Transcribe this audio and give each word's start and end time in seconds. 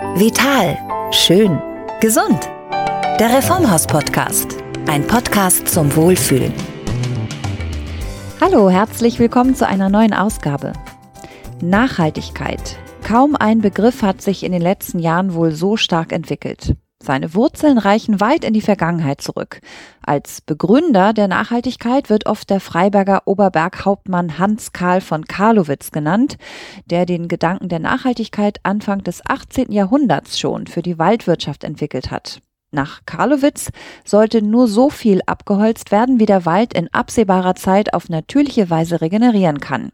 Vital. 0.00 0.78
Schön. 1.12 1.60
Gesund. 2.00 2.48
Der 3.20 3.36
Reformhaus-Podcast. 3.36 4.56
Ein 4.88 5.06
Podcast 5.06 5.68
zum 5.68 5.94
Wohlfühlen. 5.94 6.54
Hallo, 8.40 8.70
herzlich 8.70 9.18
willkommen 9.18 9.54
zu 9.54 9.66
einer 9.66 9.90
neuen 9.90 10.14
Ausgabe. 10.14 10.72
Nachhaltigkeit. 11.60 12.78
Kaum 13.06 13.36
ein 13.36 13.60
Begriff 13.60 14.02
hat 14.02 14.22
sich 14.22 14.42
in 14.42 14.52
den 14.52 14.62
letzten 14.62 15.00
Jahren 15.00 15.34
wohl 15.34 15.52
so 15.52 15.76
stark 15.76 16.12
entwickelt. 16.12 16.76
Seine 17.02 17.34
Wurzeln 17.34 17.78
reichen 17.78 18.20
weit 18.20 18.44
in 18.44 18.52
die 18.52 18.60
Vergangenheit 18.60 19.22
zurück. 19.22 19.60
Als 20.02 20.42
Begründer 20.42 21.14
der 21.14 21.28
Nachhaltigkeit 21.28 22.10
wird 22.10 22.26
oft 22.26 22.50
der 22.50 22.60
Freiberger 22.60 23.22
Oberberghauptmann 23.24 24.38
Hans 24.38 24.72
Karl 24.72 25.00
von 25.00 25.24
Karlowitz 25.24 25.92
genannt, 25.92 26.36
der 26.84 27.06
den 27.06 27.26
Gedanken 27.26 27.70
der 27.70 27.78
Nachhaltigkeit 27.78 28.60
Anfang 28.64 29.02
des 29.02 29.24
18. 29.24 29.72
Jahrhunderts 29.72 30.38
schon 30.38 30.66
für 30.66 30.82
die 30.82 30.98
Waldwirtschaft 30.98 31.64
entwickelt 31.64 32.10
hat. 32.10 32.42
Nach 32.70 33.00
Karlowitz 33.06 33.70
sollte 34.04 34.42
nur 34.42 34.68
so 34.68 34.90
viel 34.90 35.22
abgeholzt 35.24 35.90
werden, 35.90 36.20
wie 36.20 36.26
der 36.26 36.44
Wald 36.44 36.74
in 36.74 36.92
absehbarer 36.92 37.54
Zeit 37.54 37.94
auf 37.94 38.10
natürliche 38.10 38.68
Weise 38.68 39.00
regenerieren 39.00 39.58
kann. 39.58 39.90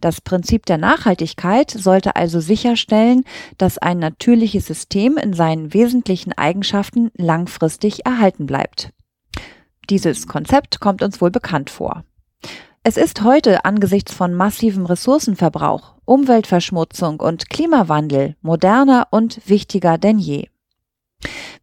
Das 0.00 0.20
Prinzip 0.20 0.66
der 0.66 0.78
Nachhaltigkeit 0.78 1.70
sollte 1.70 2.16
also 2.16 2.40
sicherstellen, 2.40 3.24
dass 3.56 3.78
ein 3.78 3.98
natürliches 3.98 4.66
System 4.66 5.16
in 5.16 5.32
seinen 5.32 5.72
wesentlichen 5.72 6.32
Eigenschaften 6.32 7.10
langfristig 7.16 8.04
erhalten 8.04 8.46
bleibt. 8.46 8.90
Dieses 9.90 10.26
Konzept 10.26 10.80
kommt 10.80 11.02
uns 11.02 11.20
wohl 11.20 11.30
bekannt 11.30 11.70
vor. 11.70 12.04
Es 12.82 12.98
ist 12.98 13.22
heute 13.22 13.64
angesichts 13.64 14.12
von 14.12 14.34
massivem 14.34 14.84
Ressourcenverbrauch, 14.84 15.94
Umweltverschmutzung 16.04 17.18
und 17.18 17.48
Klimawandel 17.48 18.36
moderner 18.42 19.08
und 19.10 19.40
wichtiger 19.48 19.96
denn 19.96 20.18
je. 20.18 20.48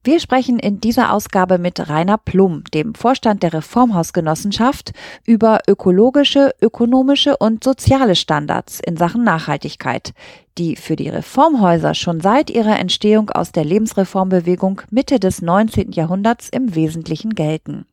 Wir 0.04 0.20
sprechen 0.20 0.58
in 0.58 0.82
dieser 0.82 1.14
Ausgabe 1.14 1.60
mit 1.60 1.88
Rainer 1.88 2.18
Plum, 2.18 2.64
dem 2.74 2.96
Vorstand 2.96 3.44
der 3.44 3.54
Reformhausgenossenschaft, 3.54 4.94
über 5.26 5.60
ökologische, 5.68 6.56
ökonomische 6.60 7.38
und 7.38 7.64
soziale 7.64 8.16
Standards 8.16 8.80
in 8.80 8.98
Sachen 8.98 9.24
Nachhaltigkeit, 9.24 10.16
die 10.58 10.76
für 10.76 10.96
die 10.96 11.10
Reformhäuser 11.10 11.94
schon 11.94 12.20
seit 12.20 12.50
ihrer 12.50 12.80
Entstehung 12.80 13.30
aus 13.30 13.52
der 13.52 13.64
Lebensreformbewegung 13.64 14.82
Mitte 14.90 15.20
des 15.20 15.44
19. 15.44 15.92
Jahrhunderts 15.92 16.50
im 16.50 16.74
Wesentlichen 16.74 17.36
gelten. 17.36 17.86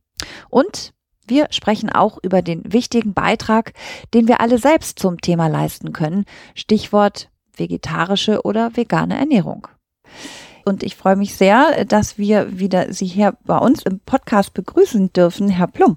Und 0.49 0.95
wir 1.27 1.49
sprechen 1.51 1.91
auch 1.91 2.19
über 2.23 2.41
den 2.41 2.73
wichtigen 2.73 3.13
Beitrag, 3.13 3.75
den 4.15 4.29
wir 4.29 4.41
alle 4.41 4.57
selbst 4.57 4.99
zum 4.99 5.21
Thema 5.21 5.49
leisten 5.49 5.93
können. 5.93 6.25
Stichwort 6.55 7.29
vegetarische 7.55 8.41
oder 8.45 8.75
vegane 8.79 9.19
Ernährung 9.19 9.69
und 10.69 10.83
ich 10.83 10.95
freue 10.95 11.17
mich 11.17 11.35
sehr, 11.35 11.85
dass 11.85 12.19
wir 12.19 12.59
wieder 12.59 12.93
Sie 12.93 13.07
hier 13.07 13.37
bei 13.45 13.59
uns 13.59 13.83
im 13.83 14.01
Podcast 14.01 14.55
begrüßen 14.55 15.13
dürfen, 15.13 15.49
Herr 15.49 15.67
Plum. 15.67 15.97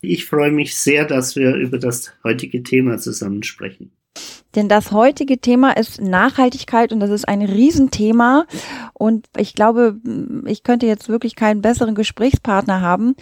Ich 0.00 0.26
freue 0.26 0.50
mich 0.50 0.76
sehr, 0.76 1.04
dass 1.04 1.36
wir 1.36 1.54
über 1.54 1.78
das 1.78 2.12
heutige 2.24 2.62
Thema 2.62 2.98
zusammen 2.98 3.42
sprechen. 3.42 3.92
Denn 4.54 4.68
das 4.70 4.90
heutige 4.90 5.38
Thema 5.38 5.76
ist 5.76 6.00
Nachhaltigkeit 6.00 6.90
und 6.90 7.00
das 7.00 7.10
ist 7.10 7.28
ein 7.28 7.42
Riesenthema. 7.42 8.46
Und 8.94 9.26
ich 9.36 9.54
glaube, 9.54 10.00
ich 10.46 10.62
könnte 10.62 10.86
jetzt 10.86 11.10
wirklich 11.10 11.36
keinen 11.36 11.60
besseren 11.60 11.94
Gesprächspartner 11.94 12.80
haben, 12.80 13.16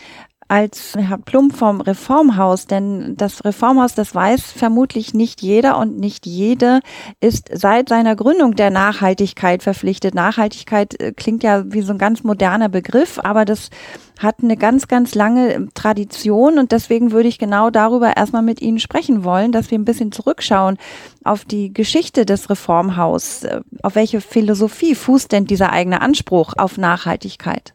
als 0.49 0.95
Herr 0.97 1.19
Plum 1.19 1.51
vom 1.51 1.81
Reformhaus, 1.81 2.67
denn 2.67 3.17
das 3.17 3.45
Reformhaus, 3.45 3.95
das 3.95 4.15
weiß 4.15 4.53
vermutlich 4.53 5.15
nicht 5.15 5.43
jeder 5.43 5.79
und 5.79 5.99
nicht 5.99 6.27
jede 6.27 6.81
ist 7.21 7.51
seit 7.53 7.89
seiner 7.89 8.17
Gründung 8.17 8.55
der 8.55 8.71
Nachhaltigkeit 8.71 9.63
verpflichtet. 9.63 10.15
Nachhaltigkeit 10.15 11.01
äh, 11.01 11.13
klingt 11.13 11.43
ja 11.43 11.65
wie 11.73 11.83
so 11.83 11.93
ein 11.93 11.99
ganz 11.99 12.25
moderner 12.25 12.69
Begriff, 12.69 13.19
aber 13.23 13.45
das 13.45 13.71
hat 14.19 14.37
eine 14.43 14.57
ganz, 14.57 14.87
ganz 14.87 15.15
lange 15.15 15.69
Tradition 15.75 16.59
und 16.59 16.73
deswegen 16.73 17.11
würde 17.11 17.29
ich 17.29 17.39
genau 17.39 17.71
darüber 17.71 18.17
erstmal 18.17 18.43
mit 18.43 18.61
Ihnen 18.61 18.79
sprechen 18.79 19.25
wollen, 19.25 19.51
dass 19.51 19.71
wir 19.71 19.79
ein 19.79 19.85
bisschen 19.85 20.13
zurückschauen 20.13 20.79
auf 21.25 21.45
die 21.45 21.73
Geschichte 21.73 22.25
des 22.25 22.51
Reformhaus. 22.51 23.45
Äh, 23.45 23.61
auf 23.83 23.95
welche 23.95 24.21
Philosophie 24.21 24.95
fußt 24.95 25.33
denn 25.33 25.47
dieser 25.47 25.73
eigene 25.73 26.01
Anspruch 26.01 26.55
auf 26.57 26.79
Nachhaltigkeit? 26.79 27.74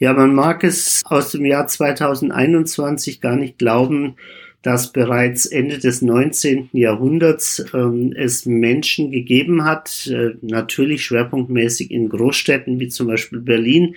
Ja, 0.00 0.12
man 0.12 0.32
mag 0.32 0.62
es 0.62 1.02
aus 1.06 1.32
dem 1.32 1.44
Jahr 1.44 1.66
2021 1.66 3.20
gar 3.20 3.34
nicht 3.34 3.58
glauben, 3.58 4.14
dass 4.62 4.92
bereits 4.92 5.44
Ende 5.46 5.78
des 5.78 6.02
19. 6.02 6.70
Jahrhunderts 6.72 7.64
ähm, 7.74 8.12
es 8.16 8.46
Menschen 8.46 9.10
gegeben 9.10 9.64
hat, 9.64 10.06
äh, 10.06 10.34
natürlich 10.40 11.04
schwerpunktmäßig 11.04 11.90
in 11.90 12.08
Großstädten 12.08 12.78
wie 12.78 12.88
zum 12.88 13.08
Beispiel 13.08 13.40
Berlin, 13.40 13.96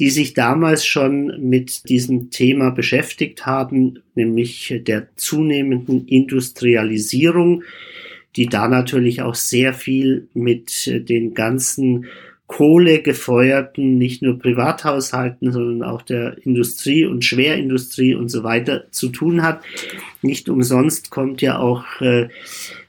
die 0.00 0.10
sich 0.10 0.34
damals 0.34 0.84
schon 0.84 1.38
mit 1.48 1.88
diesem 1.88 2.30
Thema 2.30 2.70
beschäftigt 2.70 3.46
haben, 3.46 4.00
nämlich 4.16 4.82
der 4.86 5.08
zunehmenden 5.14 6.08
Industrialisierung, 6.08 7.62
die 8.34 8.46
da 8.46 8.66
natürlich 8.66 9.22
auch 9.22 9.34
sehr 9.34 9.74
viel 9.74 10.26
mit 10.34 10.86
den 11.08 11.34
ganzen 11.34 12.06
Kohle 12.46 13.00
gefeuerten, 13.00 13.96
nicht 13.96 14.22
nur 14.22 14.38
Privathaushalten, 14.38 15.52
sondern 15.52 15.88
auch 15.88 16.02
der 16.02 16.36
Industrie 16.44 17.06
und 17.06 17.24
Schwerindustrie 17.24 18.14
und 18.14 18.28
so 18.28 18.42
weiter 18.44 18.90
zu 18.90 19.08
tun 19.08 19.42
hat. 19.42 19.62
Nicht 20.20 20.48
umsonst 20.48 21.10
kommt 21.10 21.40
ja 21.40 21.58
auch 21.58 22.00
äh, 22.00 22.28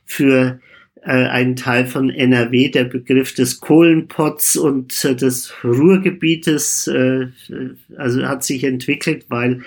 für 0.05 0.59
äh, 1.05 1.11
einen 1.11 1.55
Teil 1.55 1.85
von 1.85 2.09
NRW 2.09 2.69
der 2.69 2.85
Begriff 2.85 3.33
des 3.33 3.59
Kohlenpots 3.59 4.55
und 4.55 5.03
äh, 5.03 5.15
des 5.15 5.53
Ruhrgebietes, 5.63 6.87
äh, 6.87 7.27
also 7.97 8.23
hat 8.23 8.43
sich 8.43 8.63
entwickelt, 8.63 9.25
weil 9.29 9.61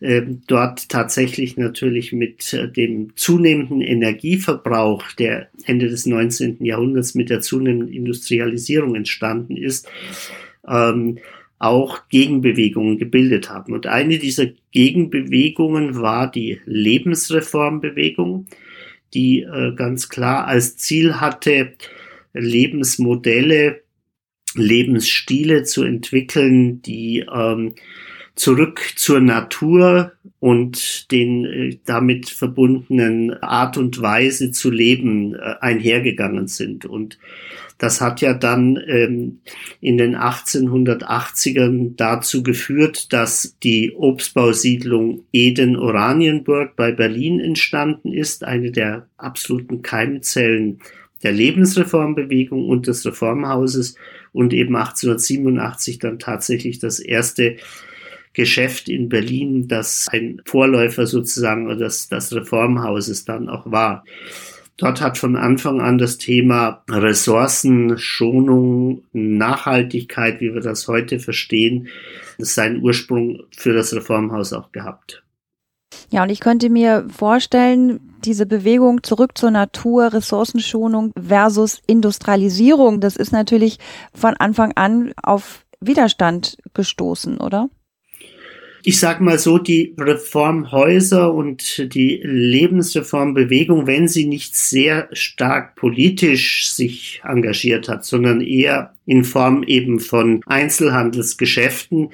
ähm, 0.00 0.42
dort 0.46 0.90
tatsächlich 0.90 1.56
natürlich 1.56 2.12
mit 2.12 2.52
äh, 2.52 2.70
dem 2.70 3.16
zunehmenden 3.16 3.80
Energieverbrauch, 3.80 5.12
der 5.12 5.48
Ende 5.64 5.88
des 5.88 6.04
19. 6.04 6.62
Jahrhunderts 6.64 7.14
mit 7.14 7.30
der 7.30 7.40
zunehmenden 7.40 7.90
Industrialisierung 7.90 8.94
entstanden 8.94 9.56
ist, 9.56 9.88
ähm, 10.68 11.18
auch 11.58 12.08
Gegenbewegungen 12.10 12.98
gebildet 12.98 13.48
haben. 13.48 13.72
Und 13.72 13.86
eine 13.86 14.18
dieser 14.18 14.48
Gegenbewegungen 14.72 15.98
war 16.00 16.30
die 16.30 16.60
Lebensreformbewegung, 16.66 18.46
die 19.14 19.40
äh, 19.42 19.74
ganz 19.74 20.08
klar 20.08 20.46
als 20.46 20.76
Ziel 20.76 21.20
hatte, 21.20 21.72
Lebensmodelle, 22.32 23.82
Lebensstile 24.54 25.64
zu 25.64 25.84
entwickeln, 25.84 26.82
die 26.82 27.24
ähm, 27.32 27.74
zurück 28.34 28.80
zur 28.96 29.20
Natur 29.20 30.12
und 30.40 31.10
den 31.10 31.44
äh, 31.44 31.78
damit 31.84 32.28
verbundenen 32.28 33.32
Art 33.42 33.78
und 33.78 34.02
Weise 34.02 34.50
zu 34.50 34.70
leben 34.70 35.34
äh, 35.34 35.54
einhergegangen 35.60 36.48
sind. 36.48 36.84
Und 36.84 37.18
das 37.78 38.00
hat 38.00 38.20
ja 38.20 38.34
dann 38.34 38.78
ähm, 38.86 39.40
in 39.80 39.98
den 39.98 40.16
1880ern 40.16 41.94
dazu 41.96 42.42
geführt, 42.42 43.12
dass 43.12 43.56
die 43.62 43.94
Obstbausiedlung 43.94 45.24
Eden-Oranienburg 45.32 46.76
bei 46.76 46.92
Berlin 46.92 47.40
entstanden 47.40 48.12
ist, 48.12 48.44
eine 48.44 48.70
der 48.70 49.08
absoluten 49.16 49.82
Keimzellen 49.82 50.80
der 51.22 51.32
Lebensreformbewegung 51.32 52.68
und 52.68 52.86
des 52.86 53.04
Reformhauses 53.06 53.96
und 54.32 54.52
eben 54.52 54.76
1887 54.76 55.98
dann 55.98 56.18
tatsächlich 56.18 56.78
das 56.80 56.98
erste 56.98 57.56
Geschäft 58.34 58.88
in 58.88 59.08
Berlin, 59.08 59.68
das 59.68 60.08
ein 60.10 60.42
Vorläufer 60.44 61.06
sozusagen 61.06 61.78
des, 61.78 62.08
des 62.08 62.34
Reformhauses 62.34 63.24
dann 63.24 63.48
auch 63.48 63.70
war. 63.70 64.04
Dort 64.76 65.00
hat 65.00 65.18
von 65.18 65.36
Anfang 65.36 65.80
an 65.80 65.98
das 65.98 66.18
Thema 66.18 66.82
Ressourcenschonung, 66.90 69.04
Nachhaltigkeit, 69.12 70.40
wie 70.40 70.52
wir 70.52 70.60
das 70.60 70.88
heute 70.88 71.20
verstehen, 71.20 71.86
seinen 72.38 72.82
Ursprung 72.82 73.44
für 73.56 73.72
das 73.72 73.94
Reformhaus 73.94 74.52
auch 74.52 74.72
gehabt. 74.72 75.22
Ja, 76.10 76.24
und 76.24 76.30
ich 76.30 76.40
könnte 76.40 76.70
mir 76.70 77.06
vorstellen, 77.08 78.00
diese 78.24 78.46
Bewegung 78.46 79.04
zurück 79.04 79.38
zur 79.38 79.52
Natur, 79.52 80.12
Ressourcenschonung 80.12 81.12
versus 81.16 81.80
Industrialisierung, 81.86 83.00
das 83.00 83.14
ist 83.16 83.30
natürlich 83.32 83.78
von 84.12 84.34
Anfang 84.34 84.72
an 84.72 85.12
auf 85.22 85.64
Widerstand 85.80 86.56
gestoßen, 86.72 87.38
oder? 87.38 87.68
Ich 88.86 89.00
sag 89.00 89.22
mal 89.22 89.38
so, 89.38 89.56
die 89.56 89.94
Reformhäuser 89.98 91.32
und 91.32 91.94
die 91.94 92.20
Lebensreformbewegung, 92.22 93.86
wenn 93.86 94.08
sie 94.08 94.26
nicht 94.26 94.54
sehr 94.54 95.08
stark 95.12 95.74
politisch 95.74 96.70
sich 96.70 97.22
engagiert 97.24 97.88
hat, 97.88 98.04
sondern 98.04 98.42
eher 98.42 98.92
in 99.06 99.24
Form 99.24 99.62
eben 99.62 100.00
von 100.00 100.42
Einzelhandelsgeschäften, 100.44 102.10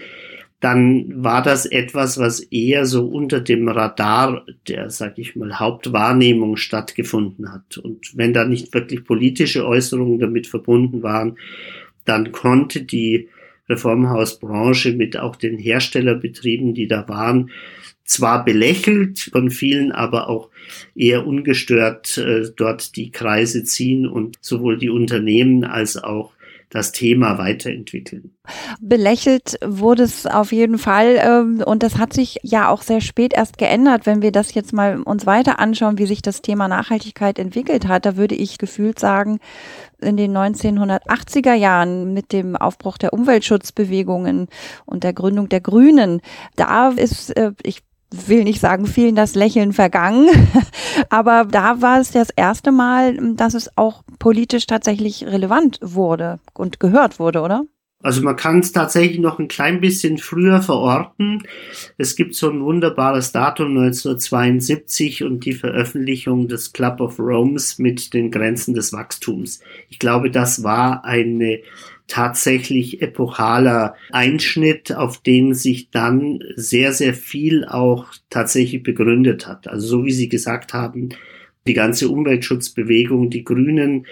dann 0.60 1.24
war 1.24 1.42
das 1.42 1.66
etwas, 1.66 2.18
was 2.18 2.38
eher 2.38 2.86
so 2.86 3.04
unter 3.06 3.40
dem 3.40 3.68
Radar 3.68 4.46
der, 4.68 4.90
sag 4.90 5.18
ich 5.18 5.34
mal, 5.34 5.58
Hauptwahrnehmung 5.58 6.56
stattgefunden 6.56 7.52
hat. 7.52 7.78
Und 7.78 8.16
wenn 8.16 8.32
da 8.32 8.44
nicht 8.44 8.72
wirklich 8.74 9.04
politische 9.04 9.66
Äußerungen 9.66 10.20
damit 10.20 10.46
verbunden 10.46 11.02
waren, 11.02 11.36
dann 12.04 12.30
konnte 12.30 12.82
die 12.82 13.28
Reformhausbranche 13.70 14.92
mit 14.92 15.16
auch 15.16 15.36
den 15.36 15.56
Herstellerbetrieben, 15.58 16.74
die 16.74 16.88
da 16.88 17.08
waren, 17.08 17.50
zwar 18.04 18.44
belächelt 18.44 19.30
von 19.32 19.50
vielen, 19.50 19.92
aber 19.92 20.28
auch 20.28 20.50
eher 20.96 21.26
ungestört 21.26 22.18
äh, 22.18 22.50
dort 22.56 22.96
die 22.96 23.10
Kreise 23.10 23.62
ziehen 23.64 24.06
und 24.06 24.36
sowohl 24.40 24.78
die 24.78 24.90
Unternehmen 24.90 25.64
als 25.64 25.96
auch 25.96 26.32
das 26.70 26.92
Thema 26.92 27.36
weiterentwickeln. 27.36 28.30
Belächelt 28.80 29.58
wurde 29.64 30.04
es 30.04 30.26
auf 30.26 30.52
jeden 30.52 30.78
Fall 30.78 31.18
ähm, 31.20 31.62
und 31.66 31.82
das 31.82 31.98
hat 31.98 32.12
sich 32.12 32.38
ja 32.42 32.68
auch 32.68 32.82
sehr 32.82 33.00
spät 33.00 33.32
erst 33.34 33.58
geändert. 33.58 34.06
Wenn 34.06 34.22
wir 34.22 34.30
das 34.30 34.54
jetzt 34.54 34.72
mal 34.72 35.02
uns 35.02 35.26
weiter 35.26 35.58
anschauen, 35.58 35.98
wie 35.98 36.06
sich 36.06 36.22
das 36.22 36.42
Thema 36.42 36.68
Nachhaltigkeit 36.68 37.38
entwickelt 37.38 37.88
hat, 37.88 38.06
da 38.06 38.16
würde 38.16 38.36
ich 38.36 38.58
gefühlt 38.58 39.00
sagen, 39.00 39.40
in 40.00 40.16
den 40.16 40.36
1980er 40.36 41.54
Jahren 41.54 42.12
mit 42.12 42.32
dem 42.32 42.56
Aufbruch 42.56 42.98
der 42.98 43.12
Umweltschutzbewegungen 43.12 44.48
und 44.86 45.04
der 45.04 45.12
Gründung 45.12 45.48
der 45.48 45.60
Grünen, 45.60 46.20
da 46.56 46.88
ist, 46.90 47.36
äh, 47.36 47.52
ich 47.62 47.82
will 48.10 48.44
nicht 48.44 48.60
sagen, 48.60 48.86
vielen 48.86 49.14
das 49.14 49.34
Lächeln 49.34 49.72
vergangen. 49.72 50.28
Aber 51.10 51.44
da 51.44 51.80
war 51.80 52.00
es 52.00 52.10
das 52.10 52.30
erste 52.30 52.72
Mal, 52.72 53.16
dass 53.34 53.54
es 53.54 53.76
auch 53.76 54.02
politisch 54.18 54.66
tatsächlich 54.66 55.26
relevant 55.26 55.78
wurde 55.80 56.40
und 56.54 56.80
gehört 56.80 57.18
wurde, 57.18 57.40
oder? 57.40 57.64
Also 58.02 58.22
man 58.22 58.36
kann 58.36 58.60
es 58.60 58.72
tatsächlich 58.72 59.18
noch 59.18 59.38
ein 59.38 59.48
klein 59.48 59.80
bisschen 59.80 60.16
früher 60.16 60.62
verorten. 60.62 61.42
Es 61.98 62.16
gibt 62.16 62.34
so 62.34 62.48
ein 62.50 62.62
wunderbares 62.62 63.32
Datum 63.32 63.76
1972 63.76 65.22
und 65.22 65.44
die 65.44 65.52
Veröffentlichung 65.52 66.48
des 66.48 66.72
Club 66.72 67.00
of 67.00 67.18
Rome's 67.18 67.78
mit 67.78 68.14
den 68.14 68.30
Grenzen 68.30 68.72
des 68.72 68.94
Wachstums. 68.94 69.60
Ich 69.90 69.98
glaube, 69.98 70.30
das 70.30 70.62
war 70.62 71.04
eine 71.04 71.60
tatsächlich 72.06 73.02
epochaler 73.02 73.94
Einschnitt, 74.10 74.92
auf 74.92 75.18
den 75.18 75.54
sich 75.54 75.90
dann 75.90 76.40
sehr, 76.56 76.92
sehr 76.92 77.14
viel 77.14 77.66
auch 77.66 78.06
tatsächlich 78.30 78.82
begründet 78.82 79.46
hat. 79.46 79.68
Also 79.68 79.86
so 79.86 80.04
wie 80.06 80.10
Sie 80.10 80.28
gesagt 80.28 80.72
haben, 80.72 81.10
die 81.66 81.74
ganze 81.74 82.08
Umweltschutzbewegung, 82.08 83.28
die 83.30 83.44
Grünen, 83.44 84.06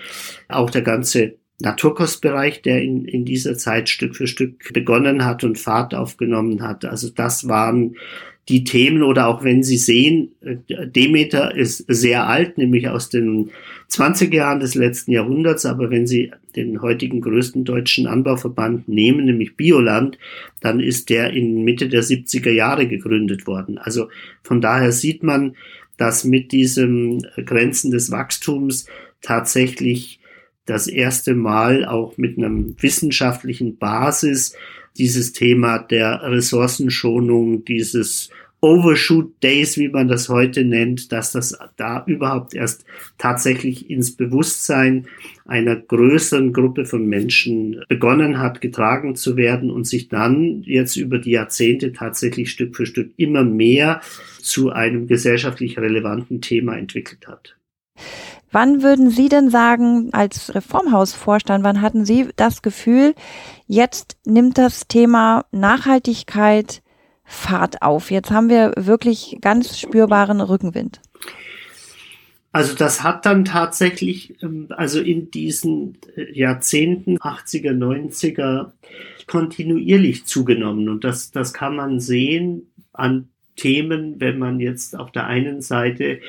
auch 0.48 0.70
der 0.70 0.82
ganze 0.82 1.36
Naturkostbereich, 1.60 2.62
der 2.62 2.82
in, 2.82 3.04
in 3.04 3.24
dieser 3.24 3.56
Zeit 3.56 3.88
Stück 3.88 4.14
für 4.14 4.26
Stück 4.26 4.72
begonnen 4.72 5.24
hat 5.24 5.42
und 5.44 5.58
Fahrt 5.58 5.94
aufgenommen 5.94 6.62
hat. 6.62 6.84
Also 6.84 7.10
das 7.10 7.48
waren 7.48 7.96
die 8.48 8.64
Themen 8.64 9.02
oder 9.02 9.26
auch 9.26 9.44
wenn 9.44 9.62
Sie 9.62 9.76
sehen, 9.76 10.30
Demeter 10.40 11.54
ist 11.54 11.84
sehr 11.86 12.26
alt, 12.26 12.56
nämlich 12.56 12.88
aus 12.88 13.10
den 13.10 13.50
20er 13.90 14.34
Jahren 14.34 14.60
des 14.60 14.74
letzten 14.74 15.12
Jahrhunderts, 15.12 15.66
aber 15.66 15.90
wenn 15.90 16.06
Sie 16.06 16.32
den 16.56 16.80
heutigen 16.80 17.20
größten 17.20 17.64
deutschen 17.64 18.06
Anbauverband 18.06 18.88
nehmen, 18.88 19.26
nämlich 19.26 19.56
Bioland, 19.56 20.18
dann 20.62 20.80
ist 20.80 21.10
der 21.10 21.30
in 21.34 21.62
Mitte 21.62 21.88
der 21.88 22.02
70er 22.02 22.50
Jahre 22.50 22.88
gegründet 22.88 23.46
worden. 23.46 23.76
Also 23.76 24.08
von 24.42 24.62
daher 24.62 24.92
sieht 24.92 25.22
man, 25.22 25.54
dass 25.98 26.24
mit 26.24 26.52
diesem 26.52 27.18
Grenzen 27.44 27.90
des 27.90 28.10
Wachstums 28.10 28.86
tatsächlich 29.20 30.17
das 30.68 30.86
erste 30.86 31.34
Mal 31.34 31.84
auch 31.84 32.16
mit 32.16 32.38
einem 32.38 32.76
wissenschaftlichen 32.80 33.78
Basis 33.78 34.54
dieses 34.96 35.32
Thema 35.32 35.78
der 35.78 36.22
Ressourcenschonung, 36.22 37.64
dieses 37.64 38.30
Overshoot 38.60 39.40
Days, 39.42 39.78
wie 39.78 39.88
man 39.88 40.08
das 40.08 40.28
heute 40.28 40.64
nennt, 40.64 41.12
dass 41.12 41.30
das 41.30 41.56
da 41.76 42.04
überhaupt 42.06 42.54
erst 42.54 42.84
tatsächlich 43.16 43.88
ins 43.88 44.16
Bewusstsein 44.16 45.06
einer 45.44 45.76
größeren 45.76 46.52
Gruppe 46.52 46.84
von 46.84 47.06
Menschen 47.06 47.80
begonnen 47.88 48.38
hat, 48.40 48.60
getragen 48.60 49.14
zu 49.14 49.36
werden 49.36 49.70
und 49.70 49.86
sich 49.86 50.08
dann 50.08 50.62
jetzt 50.64 50.96
über 50.96 51.18
die 51.18 51.30
Jahrzehnte 51.30 51.92
tatsächlich 51.92 52.50
Stück 52.50 52.74
für 52.74 52.86
Stück 52.86 53.12
immer 53.16 53.44
mehr 53.44 54.00
zu 54.40 54.70
einem 54.70 55.06
gesellschaftlich 55.06 55.78
relevanten 55.78 56.40
Thema 56.40 56.76
entwickelt 56.76 57.28
hat. 57.28 57.56
Wann 58.50 58.82
würden 58.82 59.10
Sie 59.10 59.28
denn 59.28 59.50
sagen, 59.50 60.08
als 60.12 60.54
Reformhausvorstand, 60.54 61.64
wann 61.64 61.82
hatten 61.82 62.04
Sie 62.04 62.28
das 62.36 62.62
Gefühl, 62.62 63.14
jetzt 63.66 64.16
nimmt 64.24 64.56
das 64.56 64.88
Thema 64.88 65.44
Nachhaltigkeit 65.50 66.82
Fahrt 67.24 67.82
auf? 67.82 68.10
Jetzt 68.10 68.30
haben 68.30 68.48
wir 68.48 68.72
wirklich 68.76 69.36
ganz 69.42 69.78
spürbaren 69.78 70.40
Rückenwind. 70.40 71.00
Also 72.50 72.74
das 72.74 73.02
hat 73.02 73.26
dann 73.26 73.44
tatsächlich, 73.44 74.42
ähm, 74.42 74.68
also 74.70 75.00
in 75.00 75.30
diesen 75.30 75.98
äh, 76.16 76.32
Jahrzehnten 76.32 77.18
80er, 77.18 77.72
90er 77.72 78.72
kontinuierlich 79.26 80.24
zugenommen. 80.24 80.88
Und 80.88 81.04
das, 81.04 81.30
das 81.30 81.52
kann 81.52 81.76
man 81.76 82.00
sehen 82.00 82.70
an 82.92 83.28
Themen, 83.56 84.18
wenn 84.20 84.38
man 84.38 84.60
jetzt 84.60 84.98
auf 84.98 85.12
der 85.12 85.26
einen 85.26 85.60
Seite 85.60 86.20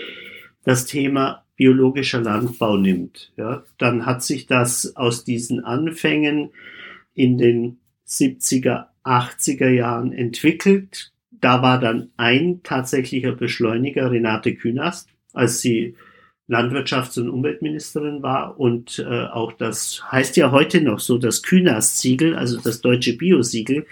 das 0.66 0.86
Thema 0.86 1.46
biologischer 1.60 2.22
Landbau 2.22 2.78
nimmt, 2.78 3.34
ja, 3.36 3.64
dann 3.78 4.06
hat 4.06 4.24
sich 4.24 4.48
das 4.48 4.96
aus 4.96 5.26
diesen 5.26 5.60
Anfängen 5.60 6.52
in 7.14 7.38
den 7.38 7.80
70er, 8.08 8.86
80er 9.04 9.68
Jahren 9.68 10.14
entwickelt. 10.14 11.12
Da 11.32 11.62
war 11.62 11.78
dann 11.78 12.12
ein 12.16 12.62
tatsächlicher 12.64 13.34
Beschleuniger 13.34 14.10
Renate 14.10 14.56
Künast, 14.56 15.10
als 15.34 15.60
sie 15.60 15.98
Landwirtschafts- 16.48 17.20
und 17.20 17.30
Umweltministerin 17.30 18.24
war 18.24 18.58
und 18.58 19.00
äh, 19.00 19.26
auch 19.26 19.52
das 19.52 20.02
heißt 20.10 20.38
ja 20.38 20.52
heute 20.52 20.80
noch 20.80 21.00
so 21.00 21.18
das 21.18 21.44
Künast-Siegel, 21.44 22.38
also 22.38 22.58
das 22.62 22.80
deutsche 22.80 23.18
Bio-Siegel, 23.18 23.86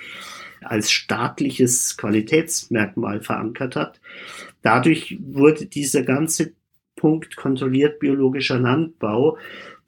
als 0.62 0.90
staatliches 0.90 1.98
Qualitätsmerkmal 1.98 3.20
verankert 3.20 3.76
hat. 3.76 4.00
Dadurch 4.62 5.18
wurde 5.22 5.66
dieser 5.66 6.04
ganze 6.04 6.54
Punkt 6.98 7.38
kontrolliert 7.38 8.00
biologischer 8.00 8.60
Landbau, 8.60 9.38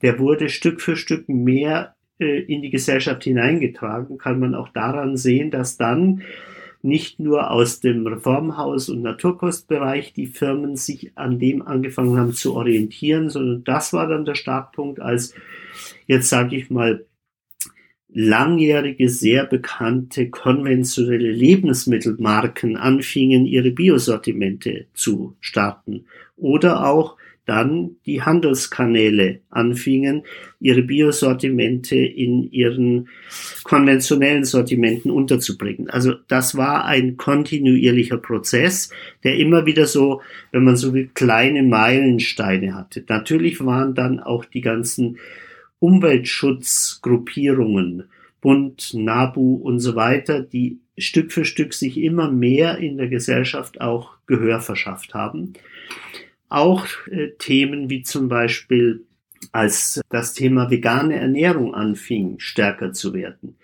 der 0.01 0.19
wurde 0.19 0.47
Stück 0.47 0.79
für 0.79 0.95
Stück 0.95 1.27
mehr 1.27 1.95
äh, 2.19 2.39
in 2.43 2.61
die 2.61 2.69
Gesellschaft 2.69 3.25
hineingetragen, 3.25 4.17
kann 4.17 4.39
man 4.39 4.55
auch 4.55 4.69
daran 4.69 5.17
sehen, 5.17 5.51
dass 5.51 5.75
dann 5.75 6.21
nicht 6.81 7.19
nur 7.19 7.51
aus 7.51 7.81
dem 7.81 8.07
Reformhaus- 8.07 8.89
und 8.89 9.01
Naturkostbereich 9.01 10.13
die 10.13 10.27
Firmen 10.27 10.77
sich 10.77 11.11
an 11.15 11.37
dem 11.37 11.61
angefangen 11.61 12.17
haben 12.17 12.31
zu 12.31 12.55
orientieren, 12.55 13.29
sondern 13.29 13.65
das 13.65 13.91
war 13.91 14.07
dann 14.07 14.23
der 14.23 14.35
Startpunkt, 14.35 15.01
als 15.01 15.35
jetzt 16.07 16.29
sage 16.29 16.55
ich 16.55 16.69
mal 16.69 17.05
langjährige, 18.13 19.09
sehr 19.09 19.45
bekannte 19.45 20.29
konventionelle 20.29 21.31
Lebensmittelmarken 21.31 22.75
anfingen, 22.75 23.45
ihre 23.45 23.71
Biosortimente 23.71 24.87
zu 24.93 25.35
starten 25.39 26.05
oder 26.37 26.87
auch 26.87 27.17
dann 27.49 27.95
die 28.05 28.21
Handelskanäle 28.21 29.39
anfingen, 29.49 30.21
ihre 30.59 30.83
Biosortimente 30.83 31.95
in 31.95 32.43
ihren 32.51 33.09
konventionellen 33.63 34.43
Sortimenten 34.43 35.09
unterzubringen. 35.09 35.89
Also 35.89 36.13
das 36.27 36.55
war 36.55 36.85
ein 36.85 37.17
kontinuierlicher 37.17 38.17
Prozess, 38.17 38.91
der 39.23 39.37
immer 39.37 39.65
wieder 39.65 39.87
so, 39.87 40.21
wenn 40.51 40.63
man 40.63 40.75
so 40.75 40.93
will, 40.93 41.09
kleine 41.15 41.63
Meilensteine 41.63 42.75
hatte. 42.75 43.03
Natürlich 43.07 43.65
waren 43.65 43.95
dann 43.95 44.19
auch 44.19 44.45
die 44.45 44.61
ganzen 44.61 45.17
Umweltschutzgruppierungen, 45.79 48.09
Bund, 48.41 48.93
NABU 48.93 49.55
und 49.55 49.79
so 49.79 49.95
weiter, 49.95 50.41
die 50.41 50.79
Stück 50.97 51.31
für 51.31 51.45
Stück 51.45 51.73
sich 51.73 51.97
immer 51.97 52.29
mehr 52.31 52.77
in 52.77 52.97
der 52.97 53.07
Gesellschaft 53.07 53.79
auch 53.81 54.17
Gehör 54.27 54.59
verschafft 54.59 55.13
haben. 55.13 55.53
Auch 56.49 56.85
äh, 57.09 57.29
Themen 57.37 57.89
wie 57.89 58.03
zum 58.03 58.27
Beispiel, 58.27 59.05
als 59.51 60.01
das 60.09 60.33
Thema 60.33 60.69
vegane 60.69 61.15
Ernährung 61.15 61.73
anfing, 61.73 62.39
stärker 62.39 62.91
zu 62.91 63.13
werden, 63.13 63.55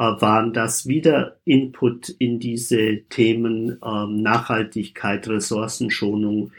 waren 0.00 0.52
das 0.52 0.86
wieder 0.86 1.38
Input 1.44 2.10
in 2.18 2.38
diese 2.38 3.02
Themen 3.08 3.78
äh, 3.82 4.06
Nachhaltigkeit, 4.06 5.26
Ressourcenschonung, 5.26 6.52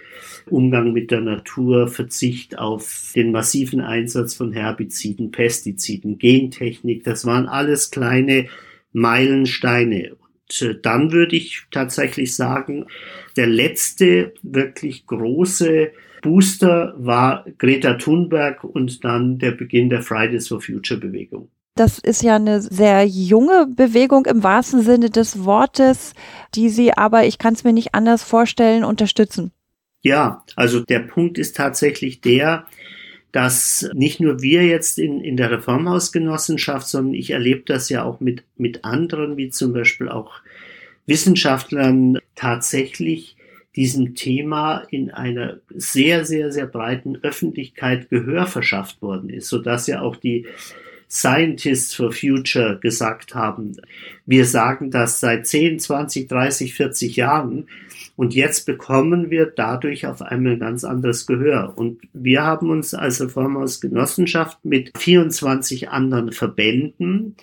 Umgang 0.50 0.92
mit 0.92 1.12
der 1.12 1.22
Natur, 1.22 1.88
Verzicht 1.88 2.58
auf 2.58 3.12
den 3.16 3.32
massiven 3.32 3.82
Einsatz 3.82 4.34
von 4.34 4.52
Herbiziden, 4.54 5.32
Pestiziden, 5.32 6.18
Gentechnik. 6.18 7.04
Das 7.04 7.26
waren 7.26 7.48
alles 7.48 7.92
kleine 7.92 8.48
Meilensteine. 8.92 10.16
Und 10.16 10.62
äh, 10.62 10.80
dann 10.82 11.12
würde 11.12 11.36
ich 11.36 11.64
tatsächlich 11.70 12.36
sagen, 12.36 12.88
der 13.36 13.48
letzte 13.48 14.34
wirklich 14.42 15.06
große 15.06 15.92
Booster 16.24 16.96
war 16.98 17.46
Greta 17.60 17.94
Thunberg 17.94 18.64
und 18.64 19.04
dann 19.04 19.38
der 19.38 19.52
Beginn 19.52 19.90
der 19.90 20.02
Fridays 20.02 20.48
for 20.48 20.60
Future 20.60 21.00
Bewegung. 21.00 21.50
Das 21.78 22.00
ist 22.00 22.24
ja 22.24 22.38
eine 22.38 22.60
sehr 22.60 23.06
junge 23.06 23.68
Bewegung 23.68 24.26
im 24.26 24.42
wahrsten 24.42 24.82
Sinne 24.82 25.12
des 25.12 25.46
Wortes, 25.46 26.14
die 26.56 26.70
Sie 26.70 26.92
aber, 26.92 27.26
ich 27.26 27.38
kann 27.38 27.54
es 27.54 27.64
mir 27.64 27.72
nicht 27.72 27.94
anders 27.94 28.24
vorstellen, 28.24 28.84
unterstützen. 28.84 29.52
Ja, 30.02 30.44
also 30.56 30.80
der 30.80 31.00
Punkt 31.00 31.38
ist 31.38 31.56
tatsächlich 31.56 32.20
der, 32.20 32.66
dass 33.32 33.88
nicht 33.94 34.20
nur 34.20 34.42
wir 34.42 34.66
jetzt 34.66 34.98
in, 34.98 35.22
in 35.22 35.38
der 35.38 35.52
Reformhausgenossenschaft, 35.52 36.88
sondern 36.88 37.14
ich 37.14 37.30
erlebe 37.30 37.62
das 37.68 37.90
ja 37.90 38.04
auch 38.04 38.20
mit, 38.22 38.44
mit 38.56 38.84
anderen, 38.84 39.38
wie 39.38 39.50
zum 39.50 39.74
Beispiel 39.74 40.10
auch 40.10 40.32
Wissenschaftlern, 41.06 42.18
tatsächlich 42.34 43.38
diesem 43.76 44.16
Thema 44.16 44.80
in 44.90 45.12
einer 45.12 45.60
sehr, 45.70 46.26
sehr, 46.26 46.52
sehr 46.52 46.66
breiten 46.66 47.18
Öffentlichkeit 47.18 48.10
Gehör 48.10 48.48
verschafft 48.48 49.04
worden 49.04 49.30
ist, 49.30 49.48
sodass 49.48 49.86
ja 49.86 50.02
auch 50.02 50.16
die 50.16 50.48
Scientists 51.10 51.94
for 51.94 52.12
Future 52.12 52.80
gesagt 52.82 53.34
haben, 53.34 53.78
wir 54.26 54.46
sagen 54.46 54.92
das 54.92 55.20
seit 55.20 55.48
10, 55.48 55.80
20, 55.80 56.28
30, 56.28 56.74
40 56.74 57.16
Jahren 57.16 57.68
und 58.18 58.34
jetzt 58.34 58.66
bekommen 58.66 59.30
wir 59.30 59.46
dadurch 59.46 60.08
auf 60.08 60.24
einmal 60.24 60.54
ein 60.54 60.60
ganz 60.60 60.84
anderes 60.84 61.28
Gehör. 61.28 61.74
Und 61.78 62.02
wir 62.14 62.42
haben 62.42 62.72
uns 62.72 62.96
als 62.96 63.22
Reformhausgenossenschaft 63.22 64.66
mit 64.66 64.92
24 64.98 65.90
anderen 65.90 66.32
Verbänden 66.32 67.36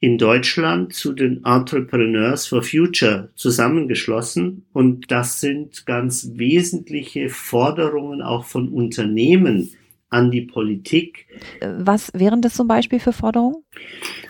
in 0.00 0.18
Deutschland 0.18 0.92
zu 0.92 1.12
den 1.12 1.44
Entrepreneurs 1.44 2.46
for 2.46 2.62
Future 2.62 3.30
zusammengeschlossen. 3.36 4.66
Und 4.74 5.10
das 5.10 5.40
sind 5.40 5.86
ganz 5.86 6.32
wesentliche 6.34 7.30
Forderungen 7.30 8.20
auch 8.20 8.44
von 8.44 8.68
Unternehmen, 8.68 9.70
an 10.10 10.30
die 10.30 10.42
Politik. 10.42 11.26
Was 11.60 12.10
wären 12.14 12.42
das 12.42 12.54
zum 12.54 12.68
Beispiel 12.68 13.00
für 13.00 13.12
Forderungen? 13.12 13.62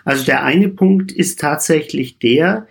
Also 0.04 0.24
der 0.24 0.44
eine 0.44 0.68
Punkt 0.68 1.12
ist 1.12 1.40
tatsächlich 1.40 2.18
der, 2.18 2.66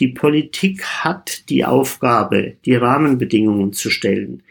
die 0.00 0.08
Politik 0.08 0.84
hat 0.84 1.48
die 1.50 1.64
Aufgabe, 1.64 2.56
die 2.64 2.76
Rahmenbedingungen 2.76 3.72
zu 3.72 3.90
stellen. 3.90 4.42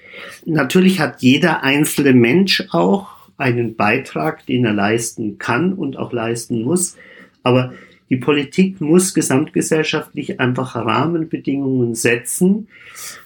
Natürlich 0.46 1.00
hat 1.00 1.22
jeder 1.22 1.64
einzelne 1.64 2.14
Mensch 2.14 2.64
auch 2.72 3.10
einen 3.38 3.76
Beitrag, 3.76 4.46
den 4.46 4.66
er 4.66 4.74
leisten 4.74 5.38
kann 5.38 5.74
und 5.74 5.98
auch 5.98 6.12
leisten 6.12 6.64
muss. 6.64 6.98
Aber 7.44 7.74
die 8.10 8.18
Politik 8.18 8.82
muss 8.82 9.14
gesamtgesellschaftlich 9.14 10.40
einfach 10.40 10.76
Rahmenbedingungen 10.76 11.94
setzen, 11.94 12.68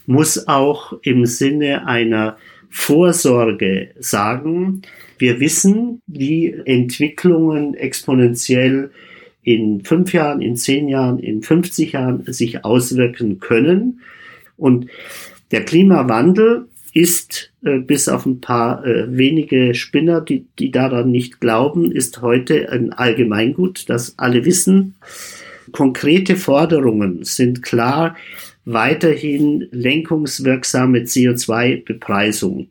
muss 0.05 0.47
auch 0.47 0.93
im 1.03 1.25
Sinne 1.25 1.87
einer 1.87 2.37
Vorsorge 2.71 3.89
sagen, 3.99 4.81
wir 5.17 5.39
wissen, 5.39 6.01
wie 6.07 6.55
Entwicklungen 6.65 7.75
exponentiell 7.75 8.89
in 9.43 9.83
fünf 9.83 10.13
Jahren, 10.13 10.41
in 10.41 10.55
zehn 10.55 10.87
Jahren, 10.87 11.19
in 11.19 11.43
50 11.43 11.91
Jahren 11.91 12.23
sich 12.31 12.63
auswirken 12.63 13.39
können. 13.39 14.01
Und 14.57 14.87
der 15.51 15.65
Klimawandel 15.65 16.67
ist, 16.93 17.51
äh, 17.63 17.79
bis 17.79 18.07
auf 18.07 18.25
ein 18.25 18.41
paar 18.41 18.85
äh, 18.85 19.17
wenige 19.17 19.75
Spinner, 19.75 20.21
die, 20.21 20.45
die 20.57 20.71
daran 20.71 21.11
nicht 21.11 21.39
glauben, 21.39 21.91
ist 21.91 22.21
heute 22.21 22.71
ein 22.71 22.93
Allgemeingut, 22.93 23.89
das 23.89 24.17
alle 24.17 24.45
wissen. 24.45 24.95
Konkrete 25.71 26.35
Forderungen 26.35 27.23
sind 27.23 27.61
klar, 27.61 28.15
weiterhin 28.65 29.67
lenkungswirksame 29.71 30.99
CO2-Bepreisung. 30.99 32.69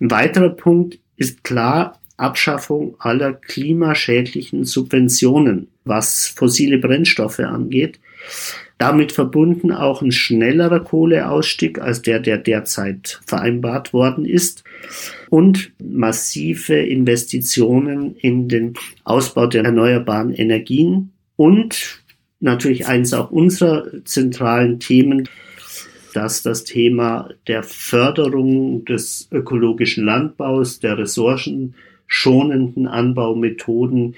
Ein 0.00 0.10
weiterer 0.10 0.50
Punkt 0.50 0.98
ist 1.16 1.44
klar 1.44 1.98
Abschaffung 2.16 2.96
aller 2.98 3.32
klimaschädlichen 3.32 4.64
Subventionen, 4.64 5.68
was 5.84 6.26
fossile 6.26 6.78
Brennstoffe 6.78 7.40
angeht. 7.40 8.00
Damit 8.76 9.10
verbunden 9.10 9.72
auch 9.72 10.02
ein 10.02 10.12
schnellerer 10.12 10.80
Kohleausstieg 10.80 11.80
als 11.80 12.02
der, 12.02 12.20
der 12.20 12.38
derzeit 12.38 13.20
vereinbart 13.26 13.92
worden 13.92 14.24
ist 14.24 14.62
und 15.30 15.72
massive 15.82 16.74
Investitionen 16.74 18.14
in 18.16 18.48
den 18.48 18.74
Ausbau 19.02 19.46
der 19.46 19.64
erneuerbaren 19.64 20.32
Energien 20.32 21.12
und 21.34 22.00
natürlich 22.40 22.86
eines 22.86 23.14
auch 23.14 23.30
unserer 23.30 23.86
zentralen 24.04 24.80
Themen, 24.80 25.28
dass 26.14 26.42
das 26.42 26.64
Thema 26.64 27.30
der 27.46 27.62
Förderung 27.62 28.84
des 28.84 29.28
ökologischen 29.30 30.04
Landbaus, 30.04 30.80
der 30.80 30.98
ressourcenschonenden 30.98 32.86
Anbaumethoden, 32.86 34.16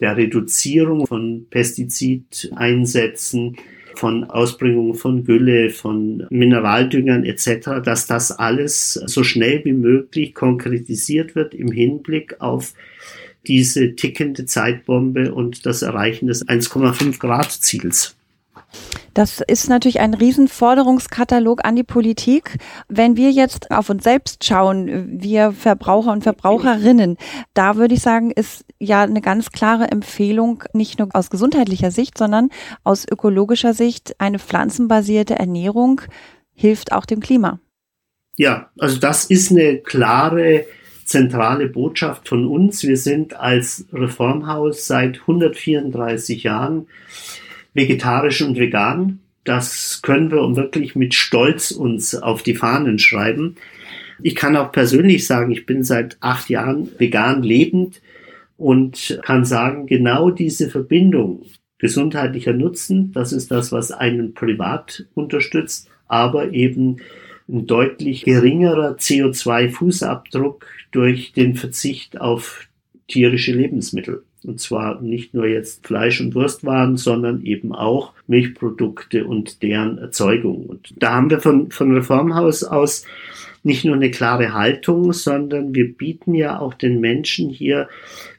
der 0.00 0.16
Reduzierung 0.16 1.06
von 1.06 1.46
Pestizideinsätzen, 1.50 3.56
von 3.94 4.24
Ausbringung 4.24 4.94
von 4.94 5.24
Gülle, 5.24 5.70
von 5.70 6.26
Mineraldüngern 6.30 7.24
etc., 7.24 7.82
dass 7.84 8.06
das 8.06 8.30
alles 8.30 8.94
so 8.94 9.24
schnell 9.24 9.64
wie 9.64 9.72
möglich 9.72 10.34
konkretisiert 10.34 11.34
wird 11.34 11.52
im 11.52 11.72
Hinblick 11.72 12.40
auf 12.40 12.74
diese 13.46 13.94
tickende 13.94 14.44
Zeitbombe 14.44 15.32
und 15.32 15.64
das 15.64 15.82
Erreichen 15.82 16.26
des 16.26 16.46
1,5 16.46 17.18
Grad 17.18 17.50
Ziels. 17.50 18.16
Das 19.14 19.40
ist 19.46 19.68
natürlich 19.68 20.00
ein 20.00 20.14
Riesenforderungskatalog 20.14 21.64
an 21.64 21.74
die 21.74 21.82
Politik. 21.82 22.58
Wenn 22.88 23.16
wir 23.16 23.30
jetzt 23.30 23.70
auf 23.70 23.90
uns 23.90 24.04
selbst 24.04 24.44
schauen, 24.44 25.20
wir 25.20 25.52
Verbraucher 25.52 26.12
und 26.12 26.22
Verbraucherinnen, 26.22 27.16
da 27.54 27.76
würde 27.76 27.94
ich 27.94 28.02
sagen, 28.02 28.30
ist 28.30 28.64
ja 28.78 29.02
eine 29.02 29.20
ganz 29.20 29.50
klare 29.50 29.90
Empfehlung, 29.90 30.64
nicht 30.72 30.98
nur 30.98 31.08
aus 31.14 31.30
gesundheitlicher 31.30 31.90
Sicht, 31.90 32.16
sondern 32.16 32.50
aus 32.84 33.06
ökologischer 33.10 33.74
Sicht, 33.74 34.14
eine 34.20 34.38
pflanzenbasierte 34.38 35.36
Ernährung 35.36 36.02
hilft 36.54 36.92
auch 36.92 37.06
dem 37.06 37.20
Klima. 37.20 37.58
Ja, 38.36 38.70
also 38.78 38.98
das 38.98 39.24
ist 39.24 39.50
eine 39.50 39.78
klare 39.78 40.64
zentrale 41.08 41.68
Botschaft 41.68 42.28
von 42.28 42.46
uns. 42.46 42.82
Wir 42.84 42.96
sind 42.96 43.34
als 43.34 43.86
Reformhaus 43.92 44.86
seit 44.86 45.20
134 45.20 46.42
Jahren 46.42 46.86
vegetarisch 47.74 48.42
und 48.42 48.58
vegan. 48.58 49.20
Das 49.44 50.00
können 50.02 50.30
wir 50.30 50.56
wirklich 50.56 50.94
mit 50.94 51.14
Stolz 51.14 51.70
uns 51.70 52.14
auf 52.14 52.42
die 52.42 52.54
Fahnen 52.54 52.98
schreiben. 52.98 53.56
Ich 54.22 54.34
kann 54.34 54.56
auch 54.56 54.72
persönlich 54.72 55.26
sagen, 55.26 55.50
ich 55.50 55.64
bin 55.64 55.82
seit 55.82 56.18
acht 56.20 56.50
Jahren 56.50 56.88
vegan 56.98 57.42
lebend 57.42 58.02
und 58.56 59.20
kann 59.22 59.44
sagen, 59.44 59.86
genau 59.86 60.30
diese 60.30 60.68
Verbindung 60.68 61.42
gesundheitlicher 61.78 62.52
Nutzen, 62.52 63.12
das 63.12 63.32
ist 63.32 63.50
das, 63.50 63.70
was 63.72 63.92
einen 63.92 64.34
privat 64.34 65.06
unterstützt, 65.14 65.88
aber 66.08 66.52
eben 66.52 66.96
ein 67.48 67.66
deutlich 67.66 68.24
geringerer 68.24 68.96
CO2-Fußabdruck 68.96 70.64
durch 70.90 71.32
den 71.32 71.54
Verzicht 71.54 72.20
auf 72.20 72.66
tierische 73.08 73.52
Lebensmittel. 73.52 74.22
Und 74.44 74.60
zwar 74.60 75.00
nicht 75.00 75.34
nur 75.34 75.46
jetzt 75.46 75.86
Fleisch- 75.86 76.20
und 76.20 76.34
Wurstwaren, 76.34 76.96
sondern 76.96 77.42
eben 77.44 77.74
auch 77.74 78.12
Milchprodukte 78.26 79.24
und 79.24 79.62
deren 79.62 79.98
Erzeugung. 79.98 80.66
Und 80.66 80.94
da 80.96 81.14
haben 81.14 81.30
wir 81.30 81.40
von, 81.40 81.70
von 81.70 81.92
Reformhaus 81.92 82.62
aus 82.62 83.04
nicht 83.64 83.84
nur 83.84 83.96
eine 83.96 84.10
klare 84.10 84.52
Haltung, 84.52 85.12
sondern 85.12 85.74
wir 85.74 85.92
bieten 85.92 86.34
ja 86.34 86.60
auch 86.60 86.74
den 86.74 87.00
Menschen 87.00 87.50
hier 87.50 87.88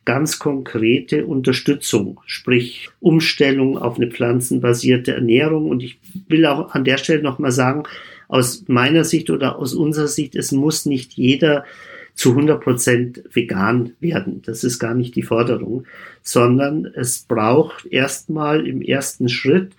ganz 0.05 0.39
konkrete 0.39 1.25
Unterstützung, 1.25 2.21
sprich 2.25 2.89
Umstellung 3.01 3.77
auf 3.77 3.97
eine 3.97 4.09
pflanzenbasierte 4.09 5.13
Ernährung. 5.13 5.69
Und 5.69 5.83
ich 5.83 5.99
will 6.29 6.45
auch 6.45 6.73
an 6.73 6.85
der 6.85 6.97
Stelle 6.97 7.21
nochmal 7.21 7.51
sagen, 7.51 7.83
aus 8.29 8.63
meiner 8.67 9.03
Sicht 9.03 9.29
oder 9.29 9.59
aus 9.59 9.73
unserer 9.73 10.07
Sicht, 10.07 10.35
es 10.35 10.53
muss 10.53 10.85
nicht 10.85 11.13
jeder 11.13 11.65
zu 12.13 12.29
100 12.31 12.61
Prozent 12.61 13.23
vegan 13.33 13.93
werden. 13.99 14.41
Das 14.45 14.63
ist 14.63 14.79
gar 14.79 14.93
nicht 14.93 15.15
die 15.15 15.23
Forderung, 15.23 15.85
sondern 16.21 16.85
es 16.85 17.23
braucht 17.23 17.85
erstmal 17.87 18.65
im 18.67 18.81
ersten 18.81 19.29
Schritt 19.29 19.73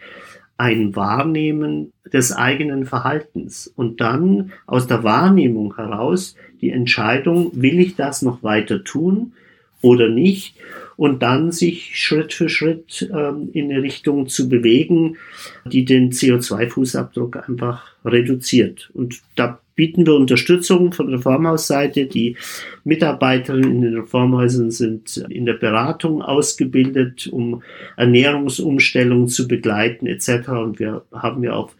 ein 0.57 0.95
Wahrnehmen 0.95 1.92
des 2.12 2.33
eigenen 2.33 2.87
Verhaltens 2.87 3.66
und 3.66 4.00
dann 4.00 4.52
aus 4.66 4.87
der 4.87 5.04
Wahrnehmung 5.04 5.76
heraus 5.76 6.35
die 6.61 6.71
Entscheidung, 6.71 7.50
will 7.54 7.78
ich 7.78 7.97
das 7.97 8.21
noch 8.21 8.42
weiter 8.42 8.85
tun 8.85 9.33
oder 9.80 10.09
nicht 10.09 10.57
und 11.00 11.23
dann 11.23 11.50
sich 11.50 11.97
Schritt 11.99 12.35
für 12.35 12.50
Schritt 12.50 13.11
ähm, 13.11 13.49
in 13.54 13.71
eine 13.71 13.83
Richtung 13.83 14.28
zu 14.28 14.50
bewegen, 14.50 15.16
die 15.64 15.87
den 15.87 16.12
CO2-Fußabdruck 16.12 17.49
einfach 17.49 17.87
reduziert. 18.04 18.90
Und 18.92 19.19
da 19.35 19.61
bieten 19.75 20.04
wir 20.04 20.14
Unterstützung 20.14 20.92
von 20.92 21.09
Reformhausseite. 21.09 22.04
Die 22.04 22.37
Mitarbeiterinnen 22.85 23.76
in 23.76 23.80
den 23.80 23.95
Reformhäusern 24.00 24.71
sind 24.71 25.16
in 25.30 25.47
der 25.47 25.54
Beratung 25.54 26.21
ausgebildet, 26.21 27.28
um 27.28 27.62
Ernährungsumstellungen 27.97 29.28
zu 29.28 29.49
begleiten 29.49 30.07
etc. 30.07 30.49
Und 30.49 30.80
wir 30.80 31.07
haben 31.12 31.42
ja 31.42 31.54
auch 31.54 31.71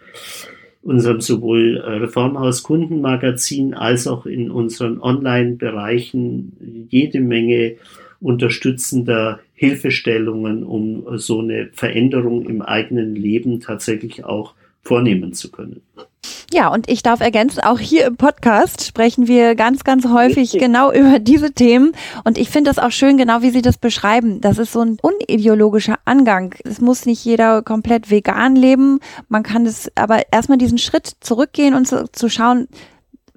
unserem 0.81 1.21
sowohl 1.21 1.77
Reformhaus 1.77 2.63
Kundenmagazin 2.63 3.75
als 3.75 4.07
auch 4.07 4.25
in 4.25 4.51
unseren 4.51 4.99
Online-Bereichen 4.99 6.87
jede 6.89 7.21
Menge 7.21 7.77
unterstützender 8.21 9.41
Hilfestellungen, 9.55 10.65
um 10.65 11.19
so 11.19 11.41
eine 11.41 11.71
Veränderung 11.73 12.47
im 12.47 12.63
eigenen 12.63 13.15
Leben 13.15 13.61
tatsächlich 13.61 14.25
auch 14.25 14.55
vornehmen 14.83 15.33
zu 15.33 15.51
können. 15.51 15.83
Ja, 16.53 16.69
und 16.69 16.91
ich 16.91 17.03
darf 17.03 17.21
ergänzen, 17.21 17.61
auch 17.61 17.79
hier 17.79 18.07
im 18.07 18.17
Podcast 18.17 18.85
sprechen 18.85 19.29
wir 19.29 19.55
ganz, 19.55 19.85
ganz 19.85 20.07
häufig 20.09 20.53
genau 20.53 20.93
über 20.93 21.19
diese 21.21 21.53
Themen. 21.53 21.93
Und 22.25 22.39
ich 22.39 22.51
finde 22.51 22.71
das 22.71 22.79
auch 22.79 22.91
schön, 22.91 23.17
genau 23.17 23.43
wie 23.43 23.51
Sie 23.51 23.63
das 23.63 23.79
beschreiben. 23.79 24.41
Das 24.41 24.59
ist 24.59 24.73
so 24.73 24.81
ein 24.81 24.99
unideologischer 25.01 25.99
Angang. 26.05 26.55
Es 26.65 26.81
muss 26.81 27.07
nicht 27.07 27.25
jeder 27.25 27.63
komplett 27.63 28.11
vegan 28.11 28.57
leben. 28.57 28.99
Man 29.29 29.45
kann 29.45 29.65
es 29.65 29.91
aber 29.95 30.23
erstmal 30.33 30.59
diesen 30.59 30.79
Schritt 30.79 31.13
zurückgehen 31.21 31.75
und 31.75 31.87
zu, 31.87 32.11
zu 32.11 32.29
schauen, 32.29 32.67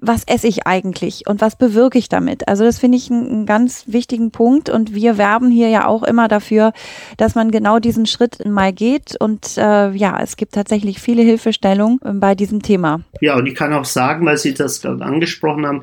was 0.06 0.24
esse 0.26 0.46
ich 0.46 0.66
eigentlich 0.66 1.26
und 1.26 1.40
was 1.40 1.56
bewirke 1.56 1.98
ich 1.98 2.08
damit? 2.08 2.48
Also 2.48 2.64
das 2.64 2.78
finde 2.78 2.96
ich 2.98 3.10
einen, 3.10 3.46
ganz 3.46 3.84
wichtigen 3.86 4.30
Punkt 4.30 4.70
und 4.70 4.94
wir 4.94 5.18
werben 5.18 5.50
hier 5.50 5.68
ja 5.68 5.86
auch 5.86 6.02
immer 6.02 6.28
dafür, 6.28 6.72
dass 7.16 7.34
man 7.34 7.50
genau 7.50 7.78
diesen 7.78 8.06
Schritt 8.06 8.44
mal 8.46 8.72
geht 8.72 9.16
und 9.18 9.56
äh, 9.56 9.90
ja, 9.90 10.18
es 10.22 10.36
gibt 10.36 10.52
tatsächlich 10.52 11.00
viele 11.00 11.22
Hilfestellungen 11.22 11.98
äh, 12.04 12.12
bei 12.12 12.34
diesem 12.34 12.62
Thema. 12.62 13.00
Ja, 13.20 13.36
und 13.36 13.46
ich 13.46 13.54
kann 13.54 13.72
auch 13.72 13.84
sagen, 13.84 14.24
weil 14.26 14.38
Sie 14.38 14.54
das 14.54 14.80
gerade 14.80 15.04
angesprochen 15.04 15.66
haben, 15.66 15.82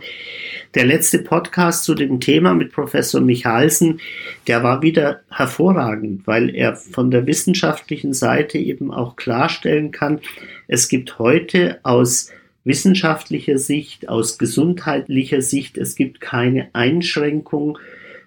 der 0.76 0.86
letzte 0.86 1.20
Podcast 1.20 1.84
zu 1.84 1.96
dem 1.96 2.20
Thema 2.20 2.54
mit 2.54 2.72
Professor 2.72 3.22
Michalsen, 3.22 4.00
der 4.48 4.64
war 4.64 4.82
wieder 4.82 5.22
hervorragend, 5.30 6.26
weil 6.26 6.56
er 6.56 6.76
von 6.76 7.12
der 7.12 7.26
wissenschaftlichen 7.26 8.14
Seite 8.14 8.58
eben 8.58 8.92
auch 8.92 9.16
klarstellen 9.16 9.92
kann, 9.92 10.20
es 10.68 10.88
gibt 10.88 11.20
heute 11.20 11.80
aus 11.84 12.32
wissenschaftlicher 12.64 13.58
Sicht, 13.58 14.10
aus 14.10 14.38
gesundheitlicher 14.38 15.42
Sicht, 15.42 15.78
es 15.78 15.96
gibt 15.96 16.22
keine 16.22 16.70
Einschränkung, 16.74 17.78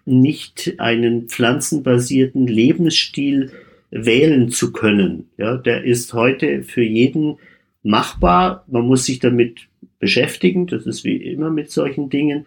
nicht 0.04 0.74
einen 0.78 1.28
pflanzenbasierten 1.28 2.46
Lebensstil 2.46 3.52
wählen 3.90 4.50
zu 4.50 4.72
können. 4.72 5.28
Ja, 5.38 5.56
der 5.56 5.84
ist 5.84 6.12
heute 6.14 6.62
für 6.62 6.82
jeden 6.82 7.36
machbar. 7.82 8.64
Man 8.66 8.86
muss 8.86 9.04
sich 9.04 9.20
damit 9.20 9.68
beschäftigen. 10.04 10.66
Das 10.66 10.84
ist 10.84 11.02
wie 11.02 11.16
immer 11.16 11.48
mit 11.48 11.70
solchen 11.70 12.10
Dingen. 12.10 12.44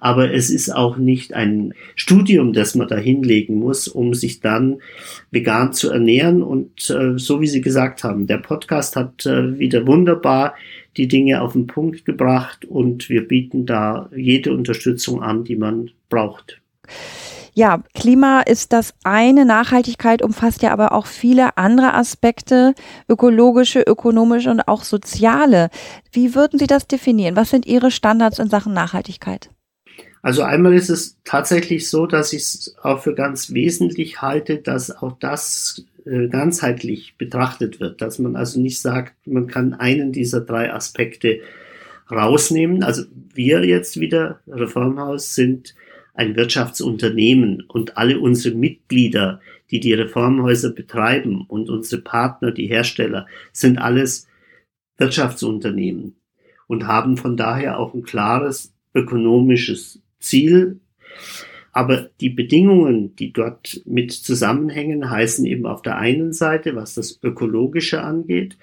Aber 0.00 0.32
es 0.32 0.48
ist 0.48 0.70
auch 0.70 0.96
nicht 0.96 1.34
ein 1.34 1.74
Studium, 1.96 2.54
das 2.54 2.74
man 2.74 2.88
da 2.88 2.96
hinlegen 2.96 3.56
muss, 3.56 3.88
um 3.88 4.14
sich 4.14 4.40
dann 4.40 4.78
vegan 5.30 5.74
zu 5.74 5.90
ernähren. 5.90 6.42
Und 6.42 6.88
äh, 6.88 7.18
so 7.18 7.42
wie 7.42 7.46
Sie 7.46 7.60
gesagt 7.60 8.04
haben, 8.04 8.26
der 8.26 8.38
Podcast 8.38 8.96
hat 8.96 9.26
äh, 9.26 9.58
wieder 9.58 9.86
wunderbar 9.86 10.54
die 10.96 11.06
Dinge 11.06 11.42
auf 11.42 11.52
den 11.52 11.66
Punkt 11.66 12.06
gebracht 12.06 12.64
und 12.64 13.10
wir 13.10 13.28
bieten 13.28 13.66
da 13.66 14.08
jede 14.16 14.54
Unterstützung 14.54 15.22
an, 15.22 15.44
die 15.44 15.56
man 15.56 15.90
braucht. 16.08 16.58
Ja, 17.56 17.84
Klima 17.94 18.40
ist 18.40 18.72
das 18.72 18.94
eine, 19.04 19.44
Nachhaltigkeit 19.44 20.22
umfasst 20.22 20.62
ja 20.62 20.72
aber 20.72 20.92
auch 20.92 21.06
viele 21.06 21.56
andere 21.56 21.94
Aspekte, 21.94 22.74
ökologische, 23.08 23.80
ökonomische 23.80 24.50
und 24.50 24.66
auch 24.66 24.82
soziale. 24.82 25.70
Wie 26.10 26.34
würden 26.34 26.58
Sie 26.58 26.66
das 26.66 26.88
definieren? 26.88 27.36
Was 27.36 27.50
sind 27.50 27.64
Ihre 27.64 27.92
Standards 27.92 28.40
in 28.40 28.50
Sachen 28.50 28.74
Nachhaltigkeit? 28.74 29.50
Also 30.20 30.42
einmal 30.42 30.74
ist 30.74 30.88
es 30.88 31.18
tatsächlich 31.22 31.88
so, 31.88 32.06
dass 32.06 32.32
ich 32.32 32.42
es 32.42 32.76
auch 32.82 33.02
für 33.02 33.14
ganz 33.14 33.52
wesentlich 33.52 34.20
halte, 34.20 34.56
dass 34.56 34.90
auch 34.90 35.12
das 35.20 35.84
äh, 36.06 36.28
ganzheitlich 36.28 37.16
betrachtet 37.18 37.78
wird, 37.78 38.02
dass 38.02 38.18
man 38.18 38.34
also 38.34 38.58
nicht 38.58 38.80
sagt, 38.80 39.14
man 39.26 39.46
kann 39.46 39.74
einen 39.74 40.12
dieser 40.12 40.40
drei 40.40 40.72
Aspekte 40.72 41.40
rausnehmen. 42.10 42.82
Also 42.82 43.04
wir 43.34 43.64
jetzt 43.64 44.00
wieder, 44.00 44.40
Reformhaus, 44.48 45.34
sind 45.34 45.74
ein 46.14 46.36
Wirtschaftsunternehmen 46.36 47.62
und 47.68 47.96
alle 47.98 48.20
unsere 48.20 48.54
Mitglieder, 48.54 49.40
die 49.70 49.80
die 49.80 49.92
Reformhäuser 49.92 50.70
betreiben 50.70 51.44
und 51.48 51.68
unsere 51.68 52.00
Partner, 52.00 52.52
die 52.52 52.68
Hersteller, 52.68 53.26
sind 53.52 53.78
alles 53.78 54.28
Wirtschaftsunternehmen 54.96 56.14
und 56.68 56.86
haben 56.86 57.16
von 57.16 57.36
daher 57.36 57.78
auch 57.78 57.94
ein 57.94 58.04
klares 58.04 58.72
ökonomisches 58.94 60.00
Ziel, 60.20 60.80
aber 61.74 62.08
die 62.20 62.30
Bedingungen, 62.30 63.16
die 63.16 63.32
dort 63.32 63.82
mit 63.84 64.12
zusammenhängen, 64.12 65.10
heißen 65.10 65.44
eben 65.44 65.66
auf 65.66 65.82
der 65.82 65.98
einen 65.98 66.32
Seite, 66.32 66.76
was 66.76 66.94
das 66.94 67.18
Ökologische 67.20 68.00
angeht, 68.00 68.56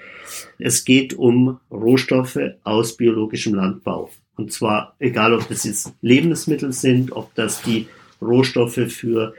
es 0.58 0.86
geht 0.86 1.14
um 1.14 1.60
Rohstoffe 1.70 2.40
aus 2.64 2.96
biologischem 2.96 3.54
Landbau. 3.54 4.10
Und 4.38 4.54
zwar 4.54 4.96
egal, 5.00 5.34
ob 5.34 5.46
das 5.50 5.66
jetzt 5.66 5.94
Lebensmittel 6.02 6.72
sind, 6.72 7.12
ob 7.12 7.36
das 7.36 7.62
die 7.62 7.88
Rohstoffe 8.22 8.80
für 8.88 9.34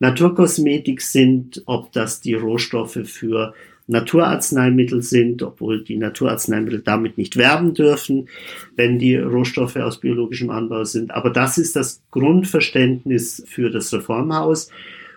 Naturkosmetik 0.00 1.00
sind, 1.00 1.62
ob 1.66 1.92
das 1.92 2.20
die 2.20 2.34
Rohstoffe 2.34 2.98
für 3.04 3.54
Naturarzneimittel 3.86 5.02
sind, 5.02 5.42
obwohl 5.42 5.84
die 5.84 5.96
Naturarzneimittel 5.96 6.80
damit 6.80 7.18
nicht 7.18 7.36
werben 7.36 7.74
dürfen, 7.74 8.28
wenn 8.76 8.98
die 8.98 9.16
Rohstoffe 9.16 9.76
aus 9.76 10.00
biologischem 10.00 10.50
Anbau 10.50 10.84
sind. 10.84 11.10
Aber 11.10 11.30
das 11.30 11.58
ist 11.58 11.76
das 11.76 12.02
Grundverständnis 12.10 13.44
für 13.46 13.70
das 13.70 13.92
Reformhaus. 13.92 14.70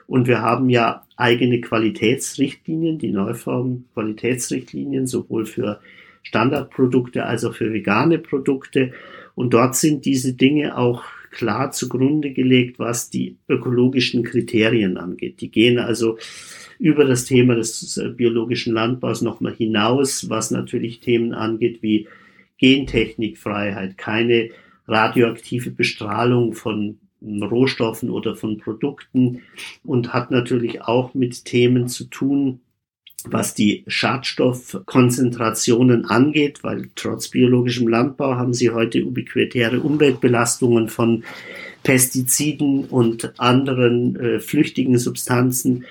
Und 0.06 0.28
wir 0.28 0.42
haben 0.42 0.70
ja 0.70 1.04
eigene 1.16 1.62
Qualitätsrichtlinien, 1.62 2.98
die 2.98 3.12
Neuform 3.12 3.86
Qualitätsrichtlinien, 3.94 5.08
sowohl 5.08 5.46
für 5.46 5.80
Standardprodukte 6.24 7.26
als 7.26 7.46
auch 7.46 7.56
für 7.56 7.72
vegane 7.72 8.18
Produkte. 8.18 8.92
Und 9.36 9.54
dort 9.54 9.76
sind 9.76 10.06
diese 10.06 10.34
Dinge 10.34 10.78
auch 10.78 11.04
klar 11.32 11.72
zugrunde 11.72 12.32
gelegt, 12.32 12.80
was 12.80 13.10
die 13.10 13.38
ökologischen 13.48 14.24
Kriterien 14.24 14.98
angeht. 14.98 15.42
Die 15.42 15.52
gehen 15.52 15.80
also 15.80 16.18
über 16.80 17.06
das 17.06 17.26
Thema 17.26 17.56
des 17.56 17.98
äh, 17.98 18.10
biologischen 18.10 18.74
Landbaus 18.74 19.22
nochmal 19.22 19.54
hinaus, 19.54 20.30
was 20.30 20.52
natürlich 20.52 21.00
Themen 21.00 21.34
angeht 21.34 21.82
wie 21.82 22.08
Gentechnikfreiheit, 22.60 23.98
keine 23.98 24.50
radioaktive 24.88 25.72
Bestrahlung 25.72 26.54
von 26.54 26.98
Rohstoffen 27.22 28.10
oder 28.10 28.36
von 28.36 28.58
Produkten 28.58 29.42
und 29.84 30.14
hat 30.14 30.32
natürlich 30.32 30.82
auch 30.82 31.14
mit 31.14 31.46
Themen 31.46 31.88
zu 31.88 32.06
tun, 32.06 32.60
was 33.32 33.54
die 33.54 33.84
Schadstoffkonzentrationen 33.88 36.06
angeht, 36.06 36.64
weil 36.64 36.90
trotz 36.96 37.30
biologischem 37.30 37.88
Landbau 37.88 38.36
haben 38.36 38.54
sie 38.54 38.72
heute 38.72 39.06
ubiquitäre 39.06 39.80
Umweltbelastungen 39.80 40.90
von 40.90 41.24
Pestiziden 41.84 42.86
und 42.86 43.40
anderen 43.40 44.16
äh, 44.16 44.40
flüchtigen 44.40 44.98
Substanzen. 44.98 45.86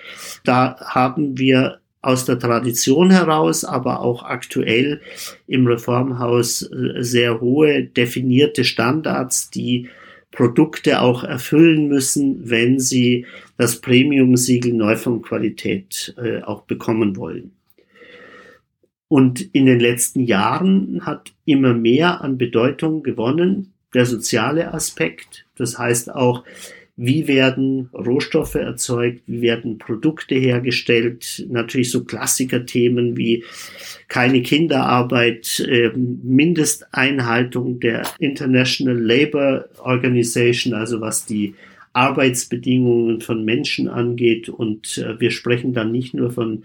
Da 0.45 0.77
haben 0.81 1.39
wir 1.39 1.79
aus 2.03 2.25
der 2.25 2.39
Tradition 2.39 3.11
heraus, 3.11 3.65
aber 3.65 4.01
auch 4.01 4.23
aktuell 4.23 5.01
im 5.47 5.67
Reformhaus 5.67 6.63
äh, 6.63 7.03
sehr 7.03 7.41
hohe 7.41 7.85
definierte 7.85 8.65
Standards, 8.65 9.51
die 9.51 9.89
Produkte 10.37 11.01
auch 11.01 11.25
erfüllen 11.25 11.89
müssen, 11.89 12.49
wenn 12.51 12.79
sie 12.79 13.27
das 13.57 13.81
Premium-Siegel 13.81 14.75
Neuformqualität 14.75 16.15
äh, 16.23 16.43
auch 16.43 16.63
bekommen 16.63 17.17
wollen. 17.17 17.53
Und 19.09 19.41
in 19.55 19.67
den 19.67 19.81
letzten 19.81 20.21
Jahren 20.21 21.07
hat 21.07 21.33
immer 21.47 21.73
mehr 21.73 22.21
an 22.21 22.39
Bedeutung 22.39 23.03
gewonnen 23.03 23.73
der 23.95 24.05
soziale 24.05 24.75
Aspekt. 24.75 25.47
Das 25.57 25.79
heißt 25.79 26.15
auch, 26.15 26.45
wie 26.97 27.29
werden 27.29 27.91
Rohstoffe 27.93 28.55
erzeugt, 28.55 29.23
wie 29.27 29.43
werden 29.43 29.77
Produkte 29.77 30.35
hergestellt, 30.35 31.47
natürlich 31.51 31.91
so 31.91 32.05
Klassikerthemen 32.05 33.17
wie 33.19 33.45
keine 34.09 34.41
Kinderarbeit, 34.41 35.61
äh, 35.61 35.91
Mindesteinhaltung 35.95 37.81
der 37.81 38.03
International 38.19 38.99
Labour 38.99 39.69
Organization, 39.79 40.73
also 40.73 41.03
was 41.03 41.27
die 41.27 41.55
Arbeitsbedingungen 41.93 43.21
von 43.21 43.45
Menschen 43.45 43.89
angeht. 43.89 44.49
Und 44.49 44.97
äh, 44.99 45.21
wir 45.21 45.31
sprechen 45.31 45.75
dann 45.75 45.93
nicht 45.93 46.15
nur 46.15 46.31
von 46.31 46.65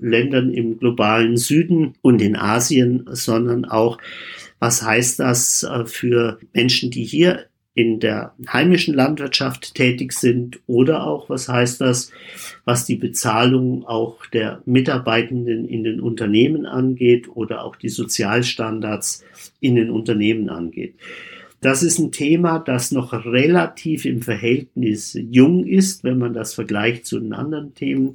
Ländern 0.00 0.52
im 0.52 0.78
globalen 0.78 1.36
Süden 1.36 1.94
und 2.00 2.22
in 2.22 2.36
Asien, 2.36 3.06
sondern 3.10 3.64
auch, 3.64 3.98
was 4.60 4.82
heißt 4.82 5.18
das 5.18 5.64
äh, 5.64 5.84
für 5.86 6.38
Menschen, 6.52 6.92
die 6.92 7.04
hier 7.04 7.46
in 7.74 7.98
der 7.98 8.34
heimischen 8.52 8.94
Landwirtschaft 8.94 9.74
tätig 9.74 10.12
sind 10.12 10.60
oder 10.68 11.06
auch, 11.06 11.28
was 11.28 11.48
heißt 11.48 11.80
das, 11.80 12.12
was 12.64 12.86
die 12.86 12.94
Bezahlung 12.94 13.84
auch 13.84 14.26
der 14.26 14.62
Mitarbeitenden 14.64 15.68
in 15.68 15.82
den 15.82 16.00
Unternehmen 16.00 16.66
angeht 16.66 17.28
oder 17.34 17.64
auch 17.64 17.74
die 17.74 17.88
Sozialstandards 17.88 19.24
in 19.60 19.74
den 19.74 19.90
Unternehmen 19.90 20.50
angeht. 20.50 20.94
Das 21.60 21.82
ist 21.82 21.98
ein 21.98 22.12
Thema, 22.12 22.60
das 22.60 22.92
noch 22.92 23.12
relativ 23.12 24.04
im 24.04 24.22
Verhältnis 24.22 25.18
jung 25.30 25.66
ist, 25.66 26.04
wenn 26.04 26.18
man 26.18 26.32
das 26.32 26.54
vergleicht 26.54 27.06
zu 27.06 27.18
den 27.18 27.32
anderen 27.32 27.74
Themen, 27.74 28.14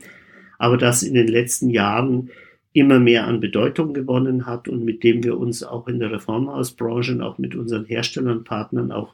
aber 0.58 0.78
das 0.78 1.04
in 1.04 1.16
den 1.16 1.28
letzten 1.28 1.70
Jahren 1.70 2.30
immer 2.72 3.00
mehr 3.00 3.26
an 3.26 3.40
Bedeutung 3.40 3.94
gewonnen 3.94 4.46
hat 4.46 4.68
und 4.68 4.86
mit 4.86 5.04
dem 5.04 5.24
wir 5.24 5.38
uns 5.38 5.64
auch 5.64 5.88
in 5.88 6.00
der 6.00 6.12
Reformhausbranche 6.12 7.14
und 7.14 7.22
auch 7.22 7.38
mit 7.40 7.56
unseren 7.56 7.86
Herstellern, 7.86 8.44
Partnern 8.44 8.92
auch 8.92 9.14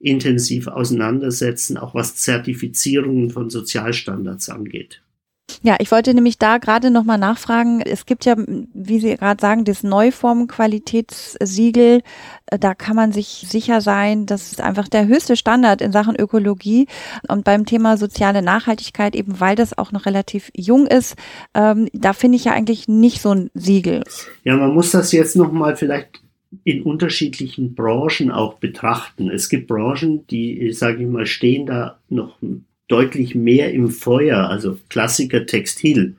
intensiv 0.00 0.68
auseinandersetzen, 0.68 1.76
auch 1.76 1.94
was 1.94 2.16
Zertifizierungen 2.16 3.30
von 3.30 3.50
Sozialstandards 3.50 4.48
angeht. 4.48 5.03
Ja, 5.62 5.76
ich 5.78 5.90
wollte 5.90 6.12
nämlich 6.12 6.36
da 6.38 6.58
gerade 6.58 6.90
nochmal 6.90 7.16
nachfragen. 7.16 7.80
Es 7.80 8.04
gibt 8.04 8.26
ja, 8.26 8.36
wie 8.36 9.00
Sie 9.00 9.16
gerade 9.16 9.40
sagen, 9.40 9.64
das 9.64 9.82
Neuform-Qualitätssiegel. 9.82 12.02
Da 12.46 12.74
kann 12.74 12.96
man 12.96 13.12
sich 13.12 13.46
sicher 13.48 13.80
sein, 13.80 14.26
das 14.26 14.52
ist 14.52 14.60
einfach 14.60 14.88
der 14.88 15.06
höchste 15.06 15.36
Standard 15.36 15.80
in 15.80 15.90
Sachen 15.90 16.16
Ökologie. 16.16 16.86
Und 17.28 17.44
beim 17.44 17.64
Thema 17.64 17.96
soziale 17.96 18.42
Nachhaltigkeit, 18.42 19.16
eben 19.16 19.40
weil 19.40 19.56
das 19.56 19.78
auch 19.78 19.90
noch 19.90 20.04
relativ 20.04 20.50
jung 20.54 20.86
ist, 20.86 21.16
ähm, 21.54 21.88
da 21.94 22.12
finde 22.12 22.36
ich 22.36 22.44
ja 22.44 22.52
eigentlich 22.52 22.88
nicht 22.88 23.22
so 23.22 23.30
ein 23.30 23.50
Siegel. 23.54 24.02
Ja, 24.44 24.58
man 24.58 24.74
muss 24.74 24.90
das 24.90 25.12
jetzt 25.12 25.34
nochmal 25.34 25.76
vielleicht 25.76 26.20
in 26.64 26.82
unterschiedlichen 26.82 27.74
Branchen 27.74 28.30
auch 28.30 28.54
betrachten. 28.54 29.30
Es 29.30 29.48
gibt 29.48 29.66
Branchen, 29.66 30.26
die, 30.26 30.72
sage 30.72 31.02
ich 31.02 31.08
mal, 31.08 31.26
stehen 31.26 31.66
da 31.66 31.98
noch 32.08 32.38
deutlich 32.88 33.34
mehr 33.34 33.72
im 33.72 33.90
Feuer, 33.90 34.48
also 34.48 34.78
Klassiker 34.88 35.46
Textil. 35.46 36.14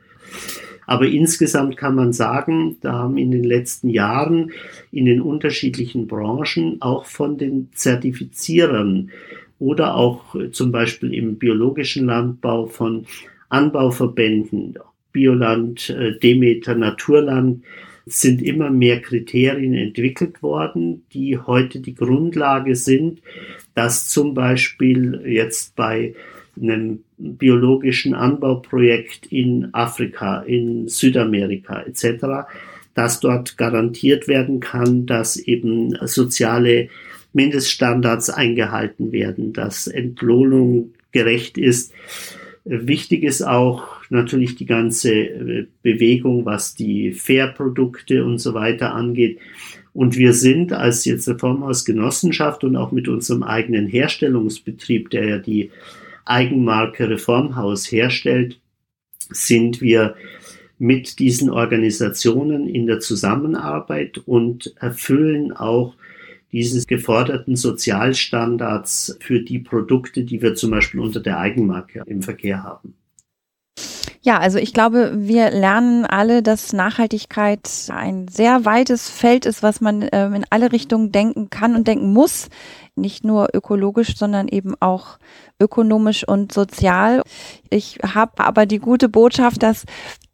Aber 0.87 1.07
insgesamt 1.07 1.77
kann 1.77 1.95
man 1.95 2.13
sagen, 2.13 2.77
da 2.81 2.93
haben 2.93 3.17
in 3.17 3.31
den 3.31 3.43
letzten 3.43 3.89
Jahren 3.89 4.51
in 4.91 5.05
den 5.05 5.21
unterschiedlichen 5.21 6.07
Branchen 6.07 6.81
auch 6.81 7.05
von 7.05 7.37
den 7.37 7.69
Zertifizierern 7.73 9.11
oder 9.57 9.95
auch 9.95 10.35
zum 10.51 10.71
Beispiel 10.71 11.13
im 11.13 11.37
biologischen 11.37 12.05
Landbau 12.05 12.67
von 12.67 13.05
Anbauverbänden, 13.49 14.77
Bioland, 15.11 15.89
äh, 15.89 16.19
Demeter, 16.19 16.75
Naturland, 16.75 17.63
sind 18.05 18.41
immer 18.41 18.69
mehr 18.69 19.01
Kriterien 19.01 19.73
entwickelt 19.73 20.43
worden, 20.43 21.05
die 21.13 21.39
heute 21.39 21.79
die 21.79 21.95
Grundlage 21.95 22.75
sind, 22.75 23.21
dass 23.73 24.09
zum 24.09 24.33
Beispiel 24.35 25.21
jetzt 25.25 25.75
bei 25.75 26.13
einem 26.61 27.03
biologischen 27.17 28.13
Anbauprojekt 28.13 29.27
in 29.27 29.69
Afrika, 29.73 30.41
in 30.41 30.87
Südamerika 30.87 31.81
etc., 31.81 32.47
dass 32.93 33.19
dort 33.19 33.57
garantiert 33.57 34.27
werden 34.27 34.61
kann, 34.61 35.05
dass 35.05 35.35
eben 35.35 35.97
soziale 36.07 36.89
Mindeststandards 37.33 38.29
eingehalten 38.29 39.11
werden, 39.11 39.51
dass 39.51 39.87
Entlohnung 39.87 40.93
gerecht 41.11 41.57
ist. 41.57 41.93
Wichtig 42.63 43.23
ist 43.23 43.41
auch 43.41 43.95
natürlich 44.09 44.55
die 44.55 44.65
ganze 44.65 45.13
äh, 45.13 45.67
Bewegung, 45.83 46.45
was 46.45 46.75
die 46.75 47.11
Fairprodukte 47.11 48.23
und 48.23 48.39
so 48.39 48.53
weiter 48.53 48.95
angeht. 48.95 49.39
Und 49.93 50.17
wir 50.17 50.33
sind 50.33 50.73
als 50.73 51.05
jetzt 51.05 51.27
Reformhausgenossenschaft 51.27 52.63
und 52.63 52.75
auch 52.75 52.91
mit 52.91 53.07
unserem 53.07 53.43
eigenen 53.43 53.87
Herstellungsbetrieb, 53.87 55.09
der 55.09 55.27
ja 55.27 55.37
die 55.37 55.71
Eigenmarke 56.25 57.09
Reformhaus 57.09 57.91
herstellt, 57.91 58.59
sind 59.29 59.81
wir 59.81 60.15
mit 60.77 61.19
diesen 61.19 61.49
Organisationen 61.49 62.67
in 62.67 62.85
der 62.85 62.99
Zusammenarbeit 62.99 64.17
und 64.25 64.75
erfüllen 64.79 65.53
auch 65.53 65.95
diese 66.51 66.85
geforderten 66.85 67.55
Sozialstandards 67.55 69.17
für 69.21 69.41
die 69.41 69.59
Produkte, 69.59 70.23
die 70.23 70.41
wir 70.41 70.55
zum 70.55 70.71
Beispiel 70.71 70.99
unter 70.99 71.19
der 71.19 71.39
Eigenmarke 71.39 72.03
im 72.05 72.21
Verkehr 72.21 72.63
haben. 72.63 72.93
Ja, 74.21 74.39
also 74.39 74.57
ich 74.57 74.73
glaube, 74.73 75.11
wir 75.15 75.51
lernen 75.51 76.05
alle, 76.05 76.41
dass 76.41 76.73
Nachhaltigkeit 76.73 77.69
ein 77.89 78.27
sehr 78.27 78.65
weites 78.65 79.09
Feld 79.09 79.45
ist, 79.45 79.63
was 79.63 79.81
man 79.81 80.07
ähm, 80.11 80.33
in 80.33 80.45
alle 80.49 80.71
Richtungen 80.71 81.11
denken 81.11 81.49
kann 81.49 81.75
und 81.75 81.87
denken 81.87 82.13
muss. 82.13 82.49
Nicht 82.95 83.23
nur 83.23 83.49
ökologisch, 83.53 84.17
sondern 84.17 84.47
eben 84.47 84.73
auch 84.79 85.17
ökonomisch 85.59 86.27
und 86.27 86.51
sozial. 86.51 87.21
Ich 87.69 87.99
habe 88.03 88.43
aber 88.43 88.65
die 88.65 88.79
gute 88.79 89.09
Botschaft, 89.09 89.63
dass 89.63 89.85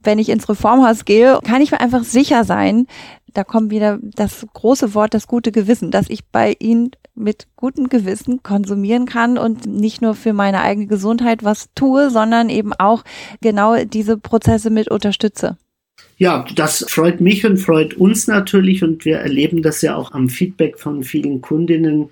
wenn 0.03 0.19
ich 0.19 0.29
ins 0.29 0.49
Reformhaus 0.49 1.05
gehe, 1.05 1.39
kann 1.43 1.61
ich 1.61 1.71
mir 1.71 1.79
einfach 1.79 2.03
sicher 2.03 2.43
sein, 2.43 2.87
da 3.33 3.43
kommt 3.43 3.71
wieder 3.71 3.99
das 4.01 4.45
große 4.53 4.93
Wort, 4.93 5.13
das 5.13 5.27
gute 5.27 5.51
Gewissen, 5.51 5.91
dass 5.91 6.09
ich 6.09 6.25
bei 6.25 6.55
Ihnen 6.59 6.91
mit 7.15 7.47
gutem 7.55 7.89
Gewissen 7.89 8.43
konsumieren 8.43 9.05
kann 9.05 9.37
und 9.37 9.65
nicht 9.65 10.01
nur 10.01 10.15
für 10.15 10.33
meine 10.33 10.61
eigene 10.61 10.87
Gesundheit 10.87 11.43
was 11.43 11.69
tue, 11.75 12.09
sondern 12.09 12.49
eben 12.49 12.73
auch 12.73 13.03
genau 13.41 13.83
diese 13.83 14.17
Prozesse 14.17 14.69
mit 14.69 14.89
unterstütze. 14.89 15.57
Ja, 16.17 16.45
das 16.55 16.85
freut 16.87 17.19
mich 17.19 17.47
und 17.47 17.57
freut 17.57 17.95
uns 17.95 18.27
natürlich 18.27 18.83
und 18.83 19.05
wir 19.05 19.17
erleben 19.17 19.63
das 19.63 19.81
ja 19.81 19.95
auch 19.95 20.11
am 20.11 20.29
Feedback 20.29 20.77
von 20.77 21.03
vielen 21.03 21.41
Kundinnen 21.41 22.09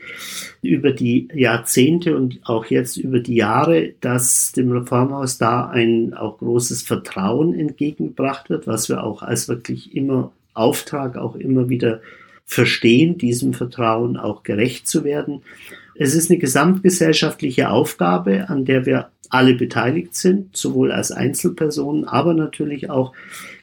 über 0.64 0.92
die 0.92 1.28
Jahrzehnte 1.32 2.16
und 2.16 2.40
auch 2.44 2.66
jetzt 2.66 2.98
über 2.98 3.20
die 3.20 3.36
Jahre, 3.36 3.94
dass 4.02 4.52
dem 4.52 4.72
Reformhaus 4.72 5.38
da 5.38 5.68
ein 5.68 6.16
auch 6.16 6.40
großes 6.40 6.82
Vertrauen 6.82 7.54
entgegengebracht 7.54 8.50
wird, 8.50 8.66
was 8.66 8.90
wir 8.90 9.04
auch 9.04 9.22
als 9.22 9.48
wirklich 9.48 9.96
immer 9.96 10.32
Auftrag 10.56 11.16
auch 11.16 11.36
immer 11.36 11.70
wieder 11.70 12.02
verstehen, 12.50 13.20
diesem 13.20 13.54
Vertrauen 13.54 14.18
auch 14.18 14.42
gerecht 14.42 14.88
zu 14.88 15.04
werden. 15.04 15.44
Es 15.94 16.16
ist 16.16 16.32
eine 16.32 16.40
gesamtgesellschaftliche 16.40 17.70
Aufgabe, 17.70 18.50
an 18.50 18.66
der 18.66 18.88
wir 18.88 19.10
alle 19.30 19.54
beteiligt 19.54 20.16
sind, 20.16 20.58
sowohl 20.58 20.92
als 20.92 21.12
Einzelpersonen, 21.12 22.06
aber 22.06 22.34
natürlich 22.34 22.90
auch 22.90 23.14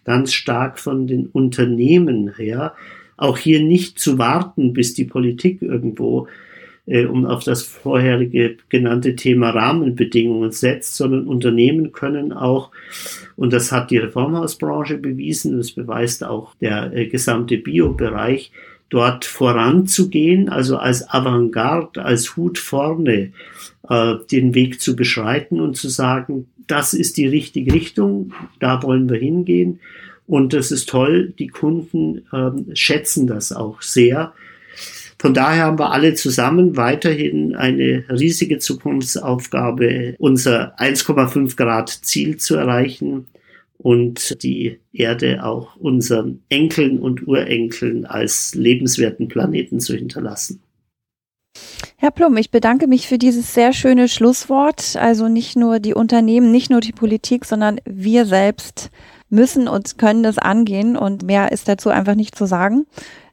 ganz 0.04 0.32
stark 0.32 0.78
von 0.78 1.08
den 1.08 1.26
Unternehmen 1.26 2.32
her. 2.36 2.74
Auch 3.16 3.38
hier 3.38 3.60
nicht 3.60 3.98
zu 3.98 4.18
warten, 4.18 4.72
bis 4.72 4.94
die 4.94 5.04
Politik 5.04 5.62
irgendwo 5.62 6.28
äh, 6.86 7.06
um 7.06 7.26
auf 7.26 7.42
das 7.42 7.64
vorherige 7.64 8.56
genannte 8.68 9.16
Thema 9.16 9.50
Rahmenbedingungen 9.50 10.52
setzt, 10.52 10.94
sondern 10.94 11.26
Unternehmen 11.26 11.90
können 11.90 12.32
auch, 12.32 12.70
und 13.34 13.52
das 13.52 13.72
hat 13.72 13.90
die 13.90 13.98
Reformhausbranche 13.98 14.98
bewiesen, 14.98 15.56
das 15.56 15.72
beweist 15.72 16.22
auch 16.22 16.54
der 16.60 16.92
äh, 16.92 17.06
gesamte 17.06 17.58
Biobereich, 17.58 18.52
dort 18.88 19.24
voranzugehen, 19.24 20.48
also 20.48 20.76
als 20.76 21.08
Avantgarde, 21.08 22.04
als 22.04 22.36
Hut 22.36 22.58
vorne 22.58 23.32
äh, 23.88 24.14
den 24.30 24.54
Weg 24.54 24.80
zu 24.80 24.96
beschreiten 24.96 25.60
und 25.60 25.76
zu 25.76 25.88
sagen, 25.88 26.46
das 26.66 26.94
ist 26.94 27.16
die 27.16 27.26
richtige 27.26 27.72
Richtung, 27.72 28.32
da 28.60 28.82
wollen 28.82 29.08
wir 29.08 29.18
hingehen. 29.18 29.80
Und 30.26 30.52
das 30.52 30.72
ist 30.72 30.88
toll, 30.88 31.32
die 31.38 31.46
Kunden 31.46 32.26
ähm, 32.32 32.66
schätzen 32.74 33.26
das 33.28 33.52
auch 33.52 33.82
sehr, 33.82 34.32
von 35.18 35.32
daher 35.32 35.64
haben 35.64 35.78
wir 35.78 35.92
alle 35.92 36.14
zusammen 36.14 36.76
weiterhin 36.76 37.54
eine 37.56 38.04
riesige 38.10 38.58
Zukunftsaufgabe, 38.58 40.14
unser 40.18 40.78
1,5 40.78 41.56
Grad 41.56 41.88
Ziel 41.88 42.36
zu 42.36 42.54
erreichen 42.56 43.26
und 43.78 44.42
die 44.42 44.80
Erde 44.92 45.44
auch 45.44 45.76
unseren 45.76 46.42
Enkeln 46.48 46.98
und 46.98 47.26
Urenkeln 47.26 48.06
als 48.06 48.54
lebenswerten 48.54 49.28
Planeten 49.28 49.80
zu 49.80 49.94
hinterlassen. 49.94 50.62
Herr 51.98 52.10
Plum, 52.10 52.36
ich 52.36 52.50
bedanke 52.50 52.86
mich 52.86 53.08
für 53.08 53.16
dieses 53.18 53.54
sehr 53.54 53.72
schöne 53.72 54.08
Schlusswort. 54.08 54.96
Also 54.96 55.28
nicht 55.28 55.56
nur 55.56 55.80
die 55.80 55.94
Unternehmen, 55.94 56.50
nicht 56.50 56.70
nur 56.70 56.80
die 56.80 56.92
Politik, 56.92 57.44
sondern 57.44 57.80
wir 57.86 58.26
selbst 58.26 58.90
müssen 59.30 59.66
und 59.66 59.98
können 59.98 60.22
das 60.22 60.38
angehen 60.38 60.96
und 60.96 61.22
mehr 61.22 61.52
ist 61.52 61.68
dazu 61.68 61.88
einfach 61.88 62.14
nicht 62.14 62.36
zu 62.36 62.46
sagen. 62.46 62.86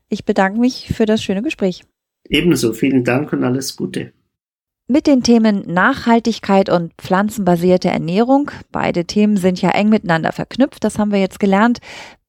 Ich 0.09 0.25
bedanke 0.25 0.59
mich 0.59 0.91
für 0.95 1.05
das 1.05 1.21
schöne 1.21 1.41
Gespräch. 1.41 1.83
Ebenso, 2.29 2.73
vielen 2.73 3.03
Dank 3.03 3.33
und 3.33 3.43
alles 3.43 3.75
Gute. 3.75 4.13
Mit 4.89 5.07
den 5.07 5.23
Themen 5.23 5.63
Nachhaltigkeit 5.65 6.67
und 6.67 6.93
pflanzenbasierte 6.95 7.87
Ernährung, 7.87 8.51
beide 8.69 9.05
Themen 9.05 9.37
sind 9.37 9.61
ja 9.61 9.69
eng 9.69 9.87
miteinander 9.87 10.33
verknüpft, 10.33 10.83
das 10.83 10.99
haben 10.99 11.13
wir 11.13 11.21
jetzt 11.21 11.39
gelernt, 11.39 11.79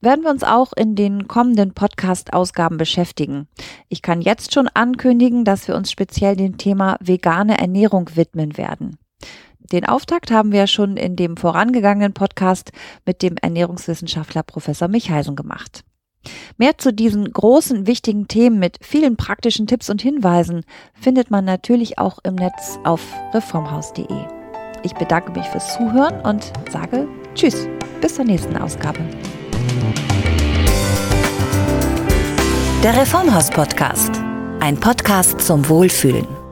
werden 0.00 0.22
wir 0.22 0.30
uns 0.30 0.44
auch 0.44 0.72
in 0.72 0.94
den 0.94 1.26
kommenden 1.26 1.74
Podcast-Ausgaben 1.74 2.76
beschäftigen. 2.76 3.48
Ich 3.88 4.02
kann 4.02 4.20
jetzt 4.20 4.54
schon 4.54 4.68
ankündigen, 4.68 5.44
dass 5.44 5.66
wir 5.66 5.74
uns 5.74 5.90
speziell 5.90 6.36
dem 6.36 6.56
Thema 6.56 6.96
vegane 7.00 7.58
Ernährung 7.58 8.10
widmen 8.14 8.56
werden. 8.56 8.98
Den 9.72 9.84
Auftakt 9.84 10.30
haben 10.30 10.52
wir 10.52 10.68
schon 10.68 10.96
in 10.96 11.16
dem 11.16 11.36
vorangegangenen 11.36 12.12
Podcast 12.12 12.70
mit 13.04 13.22
dem 13.22 13.34
Ernährungswissenschaftler 13.36 14.44
Professor 14.44 14.86
Michaisen 14.86 15.34
gemacht. 15.34 15.82
Mehr 16.58 16.78
zu 16.78 16.92
diesen 16.92 17.32
großen, 17.32 17.86
wichtigen 17.86 18.28
Themen 18.28 18.58
mit 18.58 18.78
vielen 18.80 19.16
praktischen 19.16 19.66
Tipps 19.66 19.90
und 19.90 20.02
Hinweisen 20.02 20.64
findet 20.94 21.30
man 21.30 21.44
natürlich 21.44 21.98
auch 21.98 22.18
im 22.24 22.34
Netz 22.34 22.78
auf 22.84 23.00
reformhaus.de. 23.32 24.06
Ich 24.82 24.94
bedanke 24.94 25.32
mich 25.32 25.46
fürs 25.46 25.74
Zuhören 25.74 26.20
und 26.20 26.52
sage 26.70 27.08
Tschüss, 27.34 27.66
bis 28.00 28.14
zur 28.14 28.24
nächsten 28.24 28.56
Ausgabe. 28.56 29.00
Der 32.82 32.94
Reformhaus 32.94 33.48
Podcast, 33.48 34.10
ein 34.60 34.78
Podcast 34.78 35.40
zum 35.40 35.66
Wohlfühlen. 35.70 36.43